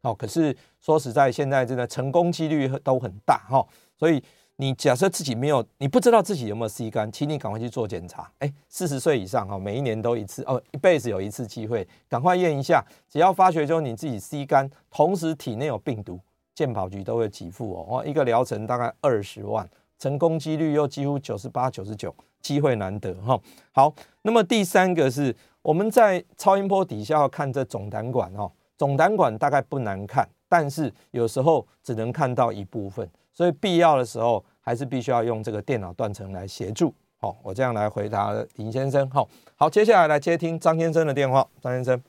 [0.02, 3.68] 好，可是说实在，现在真的成功几率都很大哈，
[3.98, 4.24] 所以。
[4.58, 8.32] 你假设自己没有，你不知道自己有没有 C 肝，请你赶快去做检查。
[8.40, 12.82] 哎，四十岁以上哈，每一年都一次哦，一辈子有一次机会，赶快验一下。
[13.10, 16.22] 只要发觉说你自己 C 肝，同时体内有病毒，
[16.56, 18.04] 健保局都会给付哦。
[18.04, 23.40] 一个疗程大概二十万，成功几率又几乎九十八、九十九，机会难得哈。
[23.74, 33.08] 好，那么第三个是我们在超音波底下要看这总胆管哈，总胆管大概不难看，但是有时候只能看到一部分。
[33.34, 36.94] 所以必要的时候，还是必须要用这个电脑断层来协助。
[37.18, 39.10] 好，我这样来回答林先生。
[39.10, 41.46] 好，好，接下来来接听张先生的电话。
[41.60, 42.02] 张先生，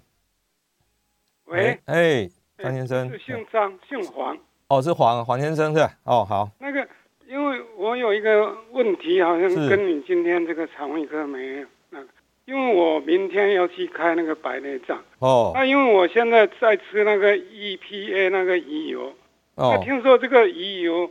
[1.47, 4.37] 喂，哎，张先生，是姓张，姓黄。
[4.69, 5.90] 哦，是黄黄先生是吧？
[6.05, 6.51] 哦，好。
[6.59, 6.87] 那个，
[7.27, 12.09] 因为我有一个问题，好像跟你今天这个肠胃科没有那个，
[12.47, 15.03] 因为我明天要去开那个白内障。
[15.19, 15.53] 哦。
[15.55, 19.12] 那因为我现在在吃那个 EPA 那个鱼油。
[19.55, 21.11] 我听说这个鱼油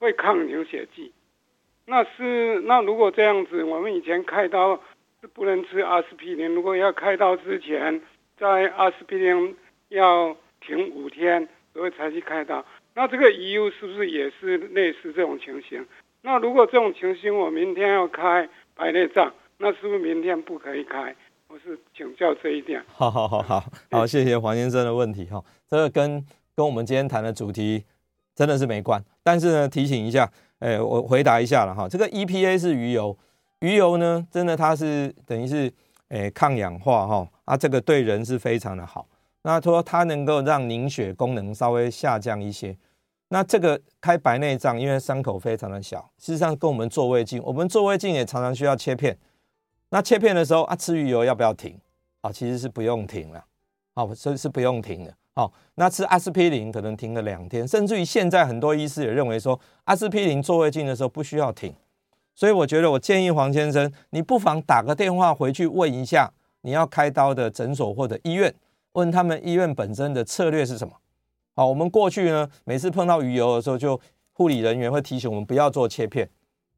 [0.00, 1.12] 会抗凝血剂，
[1.86, 4.80] 那是那如果这样子，我们以前开刀
[5.20, 8.00] 是不能吃阿司匹林，如果要开刀之前，
[8.36, 9.56] 在阿司匹林
[9.90, 12.64] 要停五天，所以才去开刀。
[12.94, 15.84] 那这个鱼油是不是也是类似这种情形？
[16.22, 21.14] 那如果这种情形，我明天要开白内障，那是不是明天不可以开？
[21.48, 22.82] 我是请教这一点。
[22.88, 26.24] 好好好好好，谢谢黄先生的问题哈，这个跟。
[26.58, 27.84] 跟我们今天谈的主题
[28.34, 31.88] 真的是没关，但是呢，提醒一下，哎，我回答一下了哈。
[31.88, 33.16] 这个 EPA 是鱼油，
[33.60, 35.72] 鱼油呢，真的它是等于是
[36.08, 39.06] 哎抗氧化哈，啊，这个对人是非常的好。
[39.42, 42.76] 那说它能够让凝血功能稍微下降一些。
[43.28, 49.18] 那这个开白内障，因为伤口非常的小，事实上跟我们做胃镜，我们做胃镜也常常需要切片。
[49.90, 51.78] 那切片的时候啊，吃鱼油要不要停？
[52.22, 53.44] 啊，其实是不用停了，
[53.94, 55.14] 啊，所以是不用停的。
[55.34, 61.72] 好，那吃阿司匹林可能停了两天，甚至于现在很多医师也认为说，阿司匹林做胃镜的时候不需要停。
[62.34, 68.52] 所以我觉得，我建议黄先生，你不妨打个电话回去问一下你要开刀的诊所或者医院，
[68.98, 70.92] 问他们医院本身的策略是什么。
[71.54, 74.00] 好，我们过去呢，每次碰到鱼油的时候，就
[74.32, 76.28] 护理人员会提醒我们不要做切片。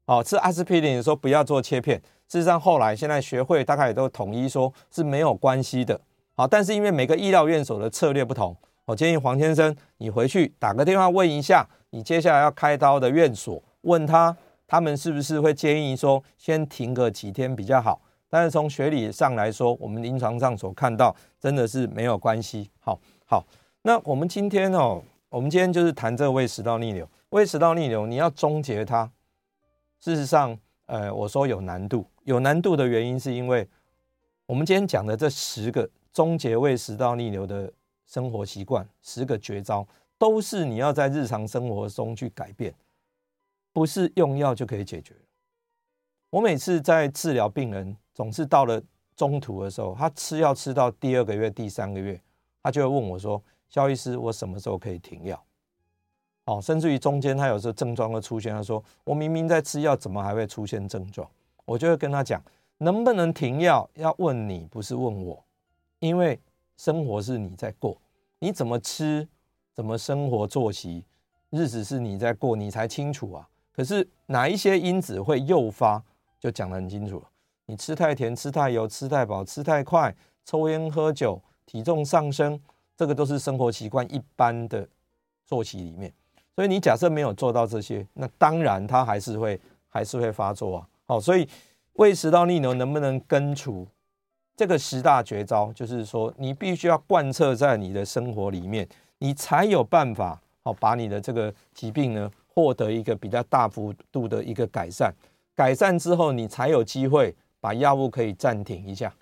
[0.05, 1.99] 好，吃阿司匹林的时候不要做切片。
[2.27, 5.99] 事实上，后来现在学会大概也都统一说是没有关系的。
[6.35, 8.55] 好，但是因为每个医疗院所的策略不同，
[8.85, 17.99] 我建议黄先生你回去打个电话问一下，你接下来要开刀的院所，问他他们是不是会建议说先停个几天比较好。
[18.31, 22.71] 但是从学理上来说，我们临床上所看到真的是没有关系。
[22.79, 23.45] 好，好，
[23.83, 27.07] 那我们今天哦，我们今天就是谈这个胃食道逆流。
[27.29, 29.11] 胃食道逆流你要终结它，
[29.99, 33.67] 事实上，呃，我说有难度，有难度的原因是因为
[34.45, 35.87] 我们今天讲的这十个。
[36.13, 37.71] 终结胃食道逆流的
[38.05, 42.75] 生活习惯，十个绝招都是你要在日常生活中去改变，
[43.71, 45.15] 不是用药就可以解决。
[46.29, 48.79] 我每次在治疗病人，总是到了
[49.15, 52.21] 中途的时候，他吃药吃到第二个月、第三个月，
[52.61, 55.43] 他就会问我说：“萧医师，我什么时候可以停药？”
[56.45, 61.27] 哦，甚至于中间他有时候症状会出现，他说：“我明明在吃药，怎么还会出现症状？”
[61.65, 62.39] 我就会跟他讲
[62.77, 65.43] ：“能不能停药，要问你，不是问我。”
[65.97, 66.39] 因为
[66.77, 67.99] 生活是你在过，
[68.37, 69.27] 你怎么吃，
[69.73, 71.03] 怎么生活作息，
[71.49, 73.49] 日子是你在过，你才清楚啊。
[73.71, 75.99] 可是哪一些因子会诱发，
[76.39, 77.30] 就讲得很清楚了。
[77.71, 82.59] 你吃太甜、吃太油、吃太饱、吃太快、抽烟喝酒、体重上升，
[82.97, 84.85] 这个都是生活习惯一般的
[85.45, 86.11] 作息里面。
[86.53, 89.57] 所以你假设没有做到这些，那当然它还是会
[89.87, 90.87] 还是会发作啊。
[91.05, 91.47] 好，所以
[91.93, 93.87] 胃食道逆流能不能根除？
[94.57, 98.85] 这个十大绝招，就是说你必须要贯彻在你的生活里面，
[99.19, 105.09] 你才有办法好把你的这个疾病呢获得一个比较大幅度的一个改善。
[105.55, 109.13] 改善之后，你才有机会把药物可以暂停一下。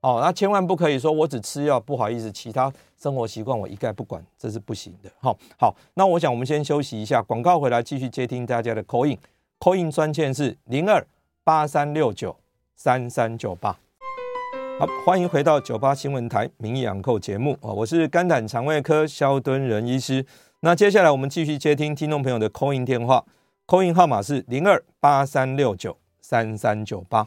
[0.00, 5.10] 哦，那千万不可以说我只吃药，不好意思，其他生活习惯我一概不管，这是不行的。
[5.18, 11.04] 好，好，那我想我们先休息一下，广告回来继续接听大家的 call in，call in 专线是零二
[11.42, 12.36] 八三六九
[12.76, 13.76] 三三九八。
[14.78, 20.24] 好，欢迎回到九八新闻台名医养购节目啊，我是肝胆肠胃科萧敦仁医师。
[20.60, 23.24] 那接下来我们继续接听听众朋友的 call in 电话
[23.66, 27.26] ，call in 号码是零二八三六九三三九八。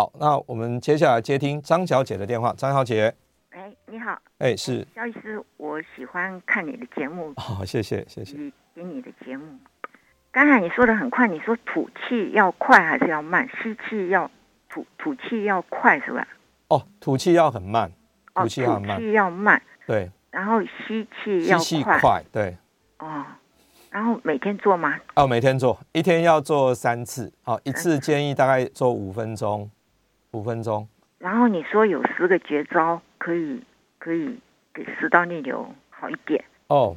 [0.00, 3.14] 好，那我们接下来接听张小姐的电话，张小姐。
[3.50, 4.18] 哎，你好。
[4.38, 4.86] 哎，是。
[4.94, 7.34] 萧医师，我喜欢看你的节目。
[7.36, 8.34] 好，谢谢，谢谢。
[8.74, 9.44] 听你的节目。
[10.32, 13.46] 刚才你说的很快，你说吐气要快还是要慢？
[13.62, 14.30] 吸气要
[14.70, 16.26] 吐吐气要快是吧？
[16.68, 17.92] 哦，吐气要很慢，
[18.32, 20.10] 吐气要慢，吐气要慢，对。
[20.30, 22.56] 然后吸气要吸气快，对。
[23.00, 23.22] 哦，
[23.90, 24.98] 然后每天做吗？
[25.16, 29.70] 哦，每天做，一天要做三次，好，一次建议大概做五分钟，
[30.32, 30.88] 五分钟。
[31.18, 33.62] 然后你说有十个绝招可以
[33.98, 34.38] 可以
[34.72, 36.44] 给食道逆流好一点。
[36.68, 36.96] 哦，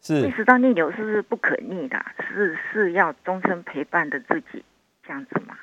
[0.00, 0.30] 是。
[0.30, 2.04] 食道逆流是不是不可逆的？
[2.28, 4.64] 是是要终身陪伴的自己
[5.02, 5.56] 这样子嘛？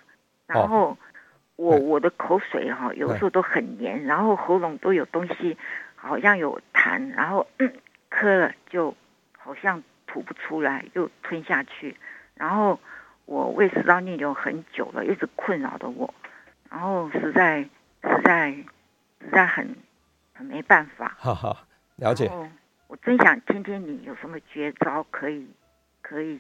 [0.45, 0.89] 然后。
[0.91, 0.97] 哦
[1.57, 5.57] 我我的口水哈，有时候都很黏，然后喉咙都有东西，
[5.95, 7.73] 好像有痰，然后嗯，
[8.11, 8.93] 咳了就
[9.35, 11.97] 好像吐不出来，又吞下去，
[12.35, 12.79] 然后
[13.25, 16.13] 我胃食道逆流很久了，一直困扰着我，
[16.69, 17.61] 然后实在
[18.03, 18.51] 实在
[19.21, 19.75] 实在很
[20.33, 21.15] 很没办法。
[21.17, 21.57] 好好
[21.97, 22.31] 了解。
[22.87, 25.47] 我真想听听你有什么绝招可以
[26.01, 26.39] 可以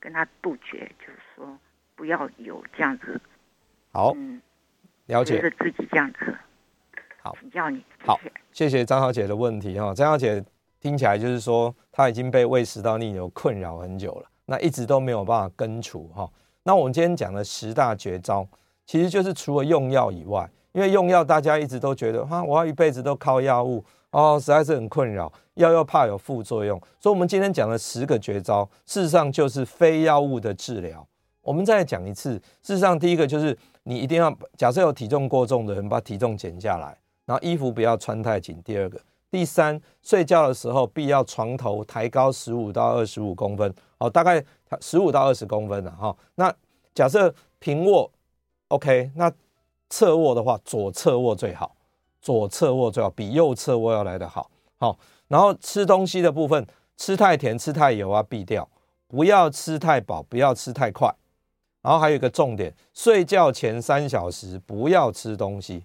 [0.00, 1.58] 跟他杜绝，就是说
[1.94, 3.20] 不要有这样子。
[3.92, 4.12] 好。
[4.16, 4.40] 嗯。
[5.06, 6.34] 了解，是自己这样子。
[7.20, 7.84] 好，请教你。
[8.06, 8.18] 好，
[8.52, 9.92] 谢谢张小姐的问题哈。
[9.92, 10.42] 张小姐
[10.80, 16.30] 听起来就是说，她已经被胃食道逆流困扰很久了，那一直都没有办法根除哈。
[16.62, 18.46] 那我们今天讲的十大绝招，
[18.86, 31.06] 其实就是除了用药以外，因为用药大家一直都觉得哈，我要一辈子都靠药物哦，实在是很困扰，药又怕有副作用，所以我们今天讲的十个绝招，事实上就是非药物的治疗。
[31.42, 33.56] 我们再讲一次，事实上第一个就是。
[33.84, 38.62] 你一定要假设有体重过重的人，把体重减下来，然后衣服不要穿太紧。
[38.64, 38.96] 第二个，
[39.28, 44.40] 第三，睡觉的时候必要床头抬高十五到二十五公分，哦，大概
[44.80, 46.16] 十五到二十公分了哈。
[46.36, 46.54] 那
[46.94, 48.08] 假设平卧
[48.72, 49.30] ，OK，那
[49.90, 51.76] 侧卧的话，左侧卧最好，
[52.22, 54.50] 左侧卧最好，比右侧卧要来得好。
[54.78, 54.98] 好，
[55.28, 56.66] 然后吃东西的部分，
[56.96, 58.66] 吃太甜、吃太油啊，避掉，
[59.06, 61.14] 不要吃太饱，不要吃太快。
[61.82, 65.84] 然后还有一个重点，睡觉前三小时不要吃东西，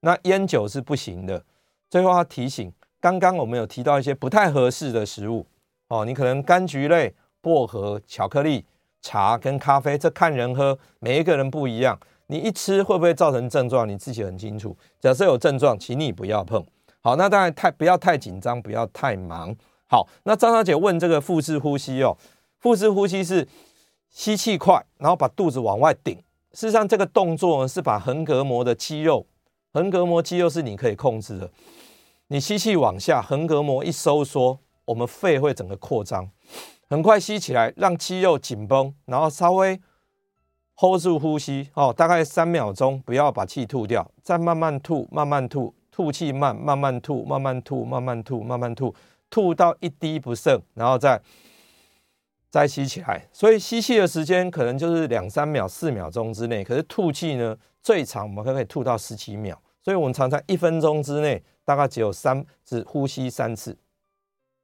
[0.00, 1.44] 那烟酒是不行的。
[1.90, 5.44] 最后要提醒，刚刚我们有提到一些不太合适的食物
[5.88, 8.64] 哦，你可能柑橘类、薄荷、巧克力、
[9.04, 11.98] 茶跟咖啡，这看人喝，每一个人不一样。
[12.28, 13.86] 你一吃会不会造成症状？
[13.86, 14.74] 你自己很清楚。
[14.98, 16.64] 假设有症状，请你不要碰。
[17.02, 19.54] 好，那当然太不要太紧张，不要太忙。
[19.86, 22.16] 好，那张小姐问这个腹式呼吸哦，
[22.58, 23.46] 腹式呼吸是。
[24.16, 26.14] 吸气快，然后把肚子往外顶。
[26.52, 29.26] 事实上，这个动作呢是把横膈膜的肌肉，
[29.72, 31.50] 横膈膜肌肉是你可以控制的。
[32.28, 36.30] 你吸气往下，横膈膜一收缩，我们肺会整个扩张，
[36.94, 39.80] 很快吸起来，让肌肉紧绷，然后稍微
[40.76, 48.94] hold 住呼吸哦，大概三秒钟，不要把气吐掉，再慢慢吐，慢慢吐，吐气慢，慢慢吐，慢慢吐，慢慢吐，慢慢吐，
[49.28, 51.20] 吐到一滴不剩，然后再。
[52.48, 63.76] 再吸起来，所以吸气的时间可能就是两三秒、四秒钟之内，可是吐气呢，最长我们可以吐到十几秒，所以我们常常一分钟之内大概只有三，只呼吸三次。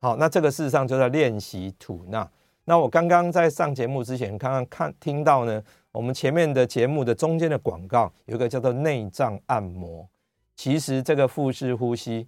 [0.00, 2.26] 好，那这个事实上就在练习吐纳。
[2.64, 10.08] 那我刚刚在上节目之前，刚刚看听到呢，我们前面的节目的中间的广告有一个叫做内脏按摩，
[10.56, 12.26] 其实这个腹式呼吸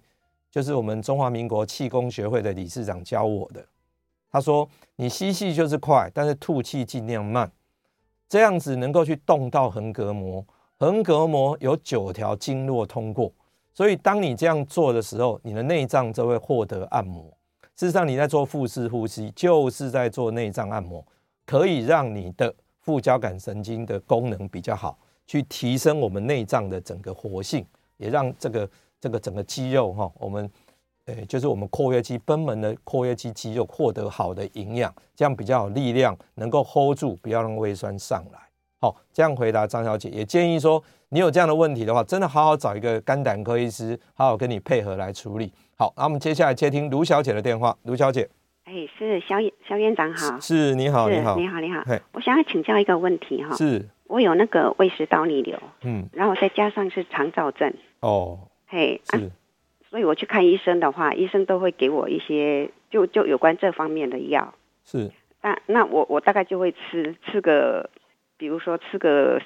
[0.51, 3.65] 就是我们中华民国气功学会的理事长教我的。
[4.31, 7.51] 他说：“你吸气就是快，但是吐气尽量慢，
[8.29, 10.45] 这样子能够去动到横膈膜。
[10.77, 13.31] 横膈膜有九条经络通过，
[13.73, 17.35] 所以当你这样做的时候，你的内脏就会获得按摩。
[17.75, 21.05] 事实上，你在做腹式呼吸，就是在做内脏按摩，
[21.45, 27.65] 可以让你的副交感神经的功能比较好，去提升我们内脏的整个活性，
[27.97, 28.69] 也让这个
[28.99, 30.49] 这个整个肌肉哈，我们。”
[31.07, 38.39] 诶，就是我们括约肌、贲门的括约肌肌肉获得好的营养，这样比较有力量，能够 hold 住，不要让胃酸上来。
[38.79, 45.51] 好，这样回答张小姐，也建议说，你有这样的问题的话，真的好好找一个肝胆科医师，好好跟你配合来处理。
[45.77, 47.75] 好，那我们接下来接听卢小姐的电话。
[47.83, 48.29] 卢小姐，
[48.65, 51.83] 哎，是萧萧院长好，是你好，你好，你好，你好。
[52.13, 59.17] 我想要请教一个问题哈，是我有那个胃食道逆流，嗯，然后再加上是肠燥症，哦，嘿，是。
[59.17, 59.31] 啊
[59.93, 64.55] 所以我去看医生的话，医生都会给我一些就就有关这方面的药。
[64.83, 65.11] 是，
[65.43, 67.91] 那那我我大概就会吃吃个，
[68.35, 69.39] 比如说吃个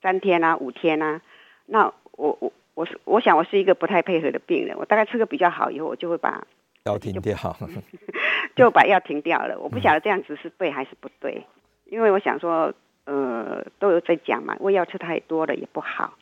[0.00, 1.20] 三天啊五天啊。
[1.66, 6.46] 那我我我是我想我是一个不太配合的病人，我大概吃个比较好以后，我就会把
[6.84, 7.56] 药停掉，
[8.56, 9.58] 就把药停掉了。
[9.58, 11.46] 我不晓得这样子是对还是不对，
[11.84, 12.72] 因为我想说，
[13.04, 16.14] 呃，都有在讲嘛，胃药吃太多了也不好，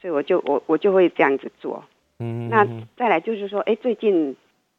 [0.00, 1.84] 所以我就我我就会这样子做。
[2.20, 2.64] 嗯，那
[2.96, 4.36] 再来就是说，哎，最近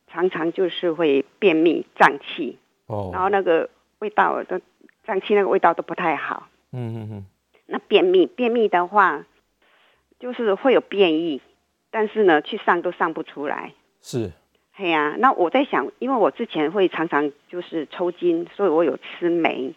[0.08, 2.58] 常常就是会便秘、胀气，
[2.88, 3.70] 哦，然后那个
[4.00, 4.62] 味道都
[5.06, 6.48] 胀气那个味道都不太好。
[6.72, 7.26] 嗯嗯嗯。
[7.66, 9.26] 那便秘，便秘的话，
[10.20, 11.42] 就是会有变异，
[11.92, 13.74] 但是呢，去上都上不出来。
[14.02, 14.32] 是。
[14.74, 19.74] 嘿呀、啊，那我在想，因为我之前会常常就是抽筋，所以我有吃酶。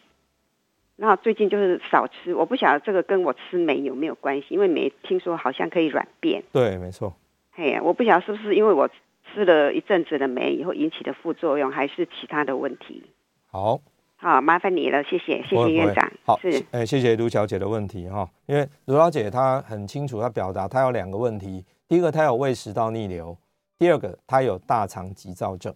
[0.97, 6.43] 那最近就是少吃，我不晓得这个跟我吃酶有没有关系，因为酶听说好像可以软便。
[6.53, 7.15] 对，没错。
[7.53, 8.91] 嘿呀，我不晓得是不是因为我
[9.33, 13.05] 吃了一阵子的酶以后引起的副作用，还是其他的问题。
[13.51, 13.81] 好。
[14.21, 16.13] 好，麻烦你了，谢谢，谢谢院长。
[16.25, 23.37] 好，是，哎，谢谢卢小姐的问题哈，因为卢小姐她很清楚，她表达她有两个问题，第一个她有胃食道逆流，
[23.79, 25.73] 第二个她有大肠急躁症。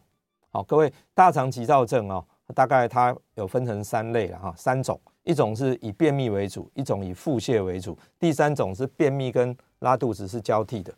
[0.51, 10.93] 好，各位，大肠急躁症哦，大概它有分成三类了哈，三种，一种是以便秘为主，一种以腹泻为主，第三种是便秘跟拉肚子是交替的。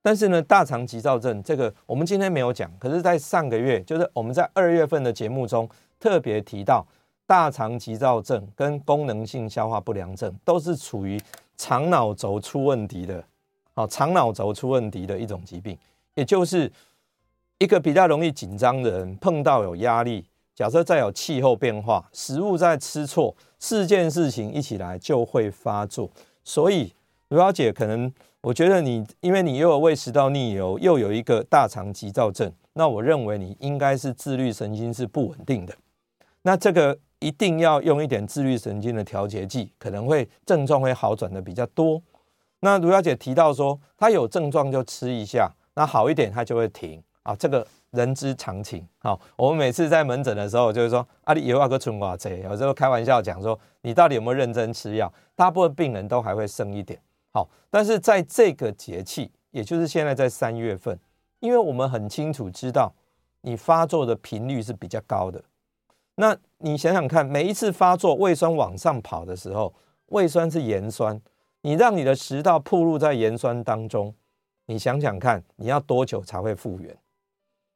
[0.00, 5.68] 但是呢，大肠急躁症这个我们今天没有讲，可是，在上个月，就是我们在二月份的节目中。
[5.98, 6.86] 特别提到
[7.26, 11.20] 大肠急躁症跟功能性消化不良症都是处于
[11.56, 13.22] 肠脑轴出问题的，
[13.74, 15.76] 好，肠脑轴出问题的一种疾病，
[16.14, 16.70] 也就是
[17.58, 20.24] 一个比较容易紧张的人碰到有压力，
[20.54, 26.08] 假设再有气候变化，食物再吃错，四件事情一起来就会发作。
[26.44, 26.92] 所以
[27.28, 35.74] 卢小姐可能我觉得你因为你又有胃食道逆流，又有一个大肠急躁症，那我认为你应该是自律神经是不稳定的。
[36.42, 42.00] 那这个一定要用一点自律神经的调节剂，可能会症状会好转的比较多。
[42.60, 48.86] 那卢小姐提到说，她有症状就吃一下，那好一点她就会停啊，这个人之常情。
[48.98, 55.12] 好，我们每次在门诊的时候就是说，啊，你有那个春瓜这，有时候开玩笑讲说，你到底有没有认真吃药？
[55.36, 57.00] 大部分病人都还会剩一点。
[57.32, 60.98] 好，但是在这个节气，也就是现在在三月份，
[61.40, 62.92] 因为我们很清楚知道，
[63.42, 65.42] 你发作的频率是比较高的。
[66.20, 69.72] 那你想想看，每一次发作胃酸往上跑的时候，
[70.06, 71.20] 胃酸是盐酸，
[71.60, 74.12] 你让你的食道暴露在盐酸当中，
[74.66, 76.96] 你想想看，你要多久才会复原？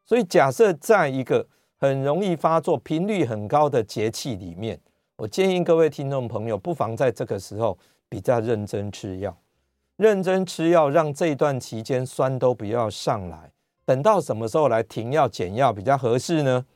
[0.05, 4.81] 所以假设在一个很容易发作、频率很高的节气里面，
[5.15, 7.79] 我建议各位听众朋友不妨在这个时候
[8.09, 9.39] 比较认真吃药，
[9.95, 13.53] 认真吃药，让这段期间酸都不要上来。
[13.85, 16.67] 等到什么时候来停药减药比较合适呢？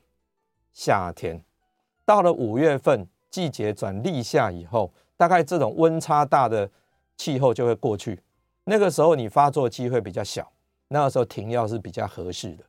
[0.73, 1.43] 夏天。
[2.07, 6.71] 到了五月份，季节转立夏以后，大概这种温差大的
[7.17, 8.19] 气候就会过去。
[8.65, 10.51] 那个时候你发作机会比较小，
[10.89, 12.65] 那个时候停药是比较合适的。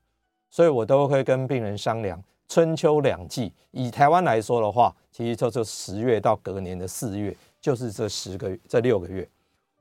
[0.50, 2.20] 所以我都会跟病人商量，
[2.50, 9.28] 春秋两季，以台湾来说的话，其实就是十月到隔年的四月，就是这十个月、这六个月。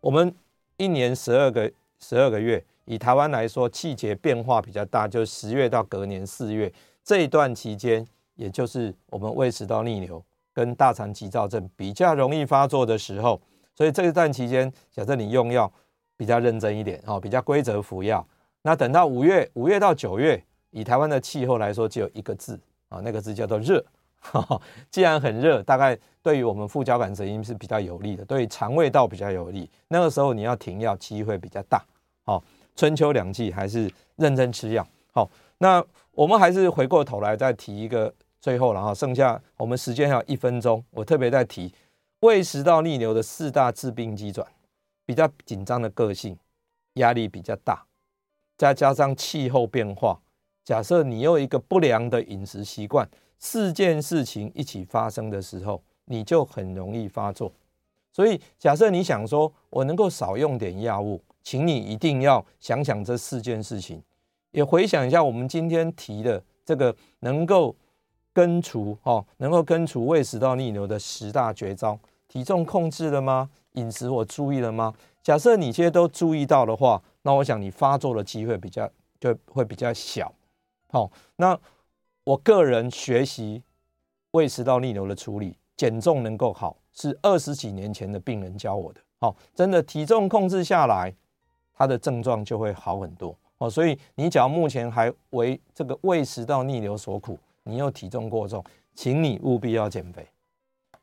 [0.02, 0.34] 我们
[0.76, 6.70] 一年十二个十二个月，以台湾来说，季节变化比较大，就是十月到隔年四月
[7.02, 8.06] 这一段期间。
[8.36, 10.24] 也就是我们胃食道逆流
[10.54, 13.40] 跟大肠急躁症比较容易发作的时候，
[13.74, 15.70] 所以这一段期间，假设你用药
[16.16, 18.26] 比较认真一点，哦，比较规则服药，
[18.62, 22.58] 那等到五月，五月到九月，以台湾的气候来说，只有一个字
[22.88, 23.84] 啊，那个字叫做热。
[24.90, 29.70] 既然很热，大概对于我们副交感神经是比较有利的，对于肠胃道比较有利。
[29.88, 31.82] 那个时候你要停药机会比较大。
[32.24, 32.42] 好，
[32.74, 34.86] 春秋两季还是认真吃药。
[35.12, 38.12] 好，那我们还是回过头来再提一个。
[38.46, 41.74] 最后，了哈剩下我们时间还有一分钟，我特别在提
[42.20, 44.46] 胃食道逆流的四大致病机转：
[45.04, 46.38] 比较紧张的个性，
[46.92, 47.84] 压力比较大，
[48.56, 50.20] 再加上气候变化。
[50.64, 53.08] 假设你有一个不良的饮食习惯，
[53.40, 57.52] 四件事情一起发生的时候，你就很容易发作。
[58.12, 64.00] 所以，假设你想说我能够少用点药物，请你一定要想想这四件事情，
[64.52, 67.74] 也回想一下我们今天提的这个能够。
[68.36, 73.48] 根除哦，能够根除胃食道逆流的十大绝招，体重控制了吗？
[73.72, 74.92] 饮食我注意了吗？
[75.22, 78.86] 假设你这些都注意到的话，那我想你发作的机会比较
[79.18, 80.30] 就会比较小。
[80.88, 81.58] 好，那
[82.24, 83.62] 我个人学习
[84.32, 89.00] 胃食道逆流的处理，减重能够好，是二十几年前的病人教我的。
[89.18, 91.10] 好，真的体重控制下来，
[91.72, 93.34] 他的症状就会好很多。
[93.56, 97.38] 哦，所以你只要目前还为这个胃食道逆流所苦。
[97.66, 98.64] 你又体重过重，
[98.94, 100.26] 请你务必要减肥。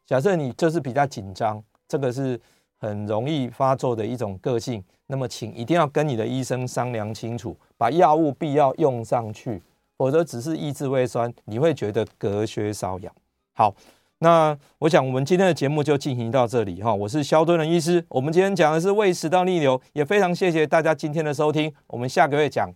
[0.05, 2.39] 假设你就是比较紧张，这个是
[2.78, 9.61] 很容易发作的一种个性，那么请一定要跟你的医生商量清楚，把药物必要用上去，
[9.97, 13.14] 否则只是抑制胃酸，你会觉得隔靴搔痒。
[13.53, 13.74] 好，
[14.20, 22.74] 那我想我们今天的节目就进行到这里哈，我是萧敦仁医师，我们今天讲的是胃食道逆流，也非常谢谢大家今天的收听，我们下个月讲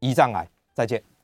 [0.00, 1.09] 胰脏癌，再见。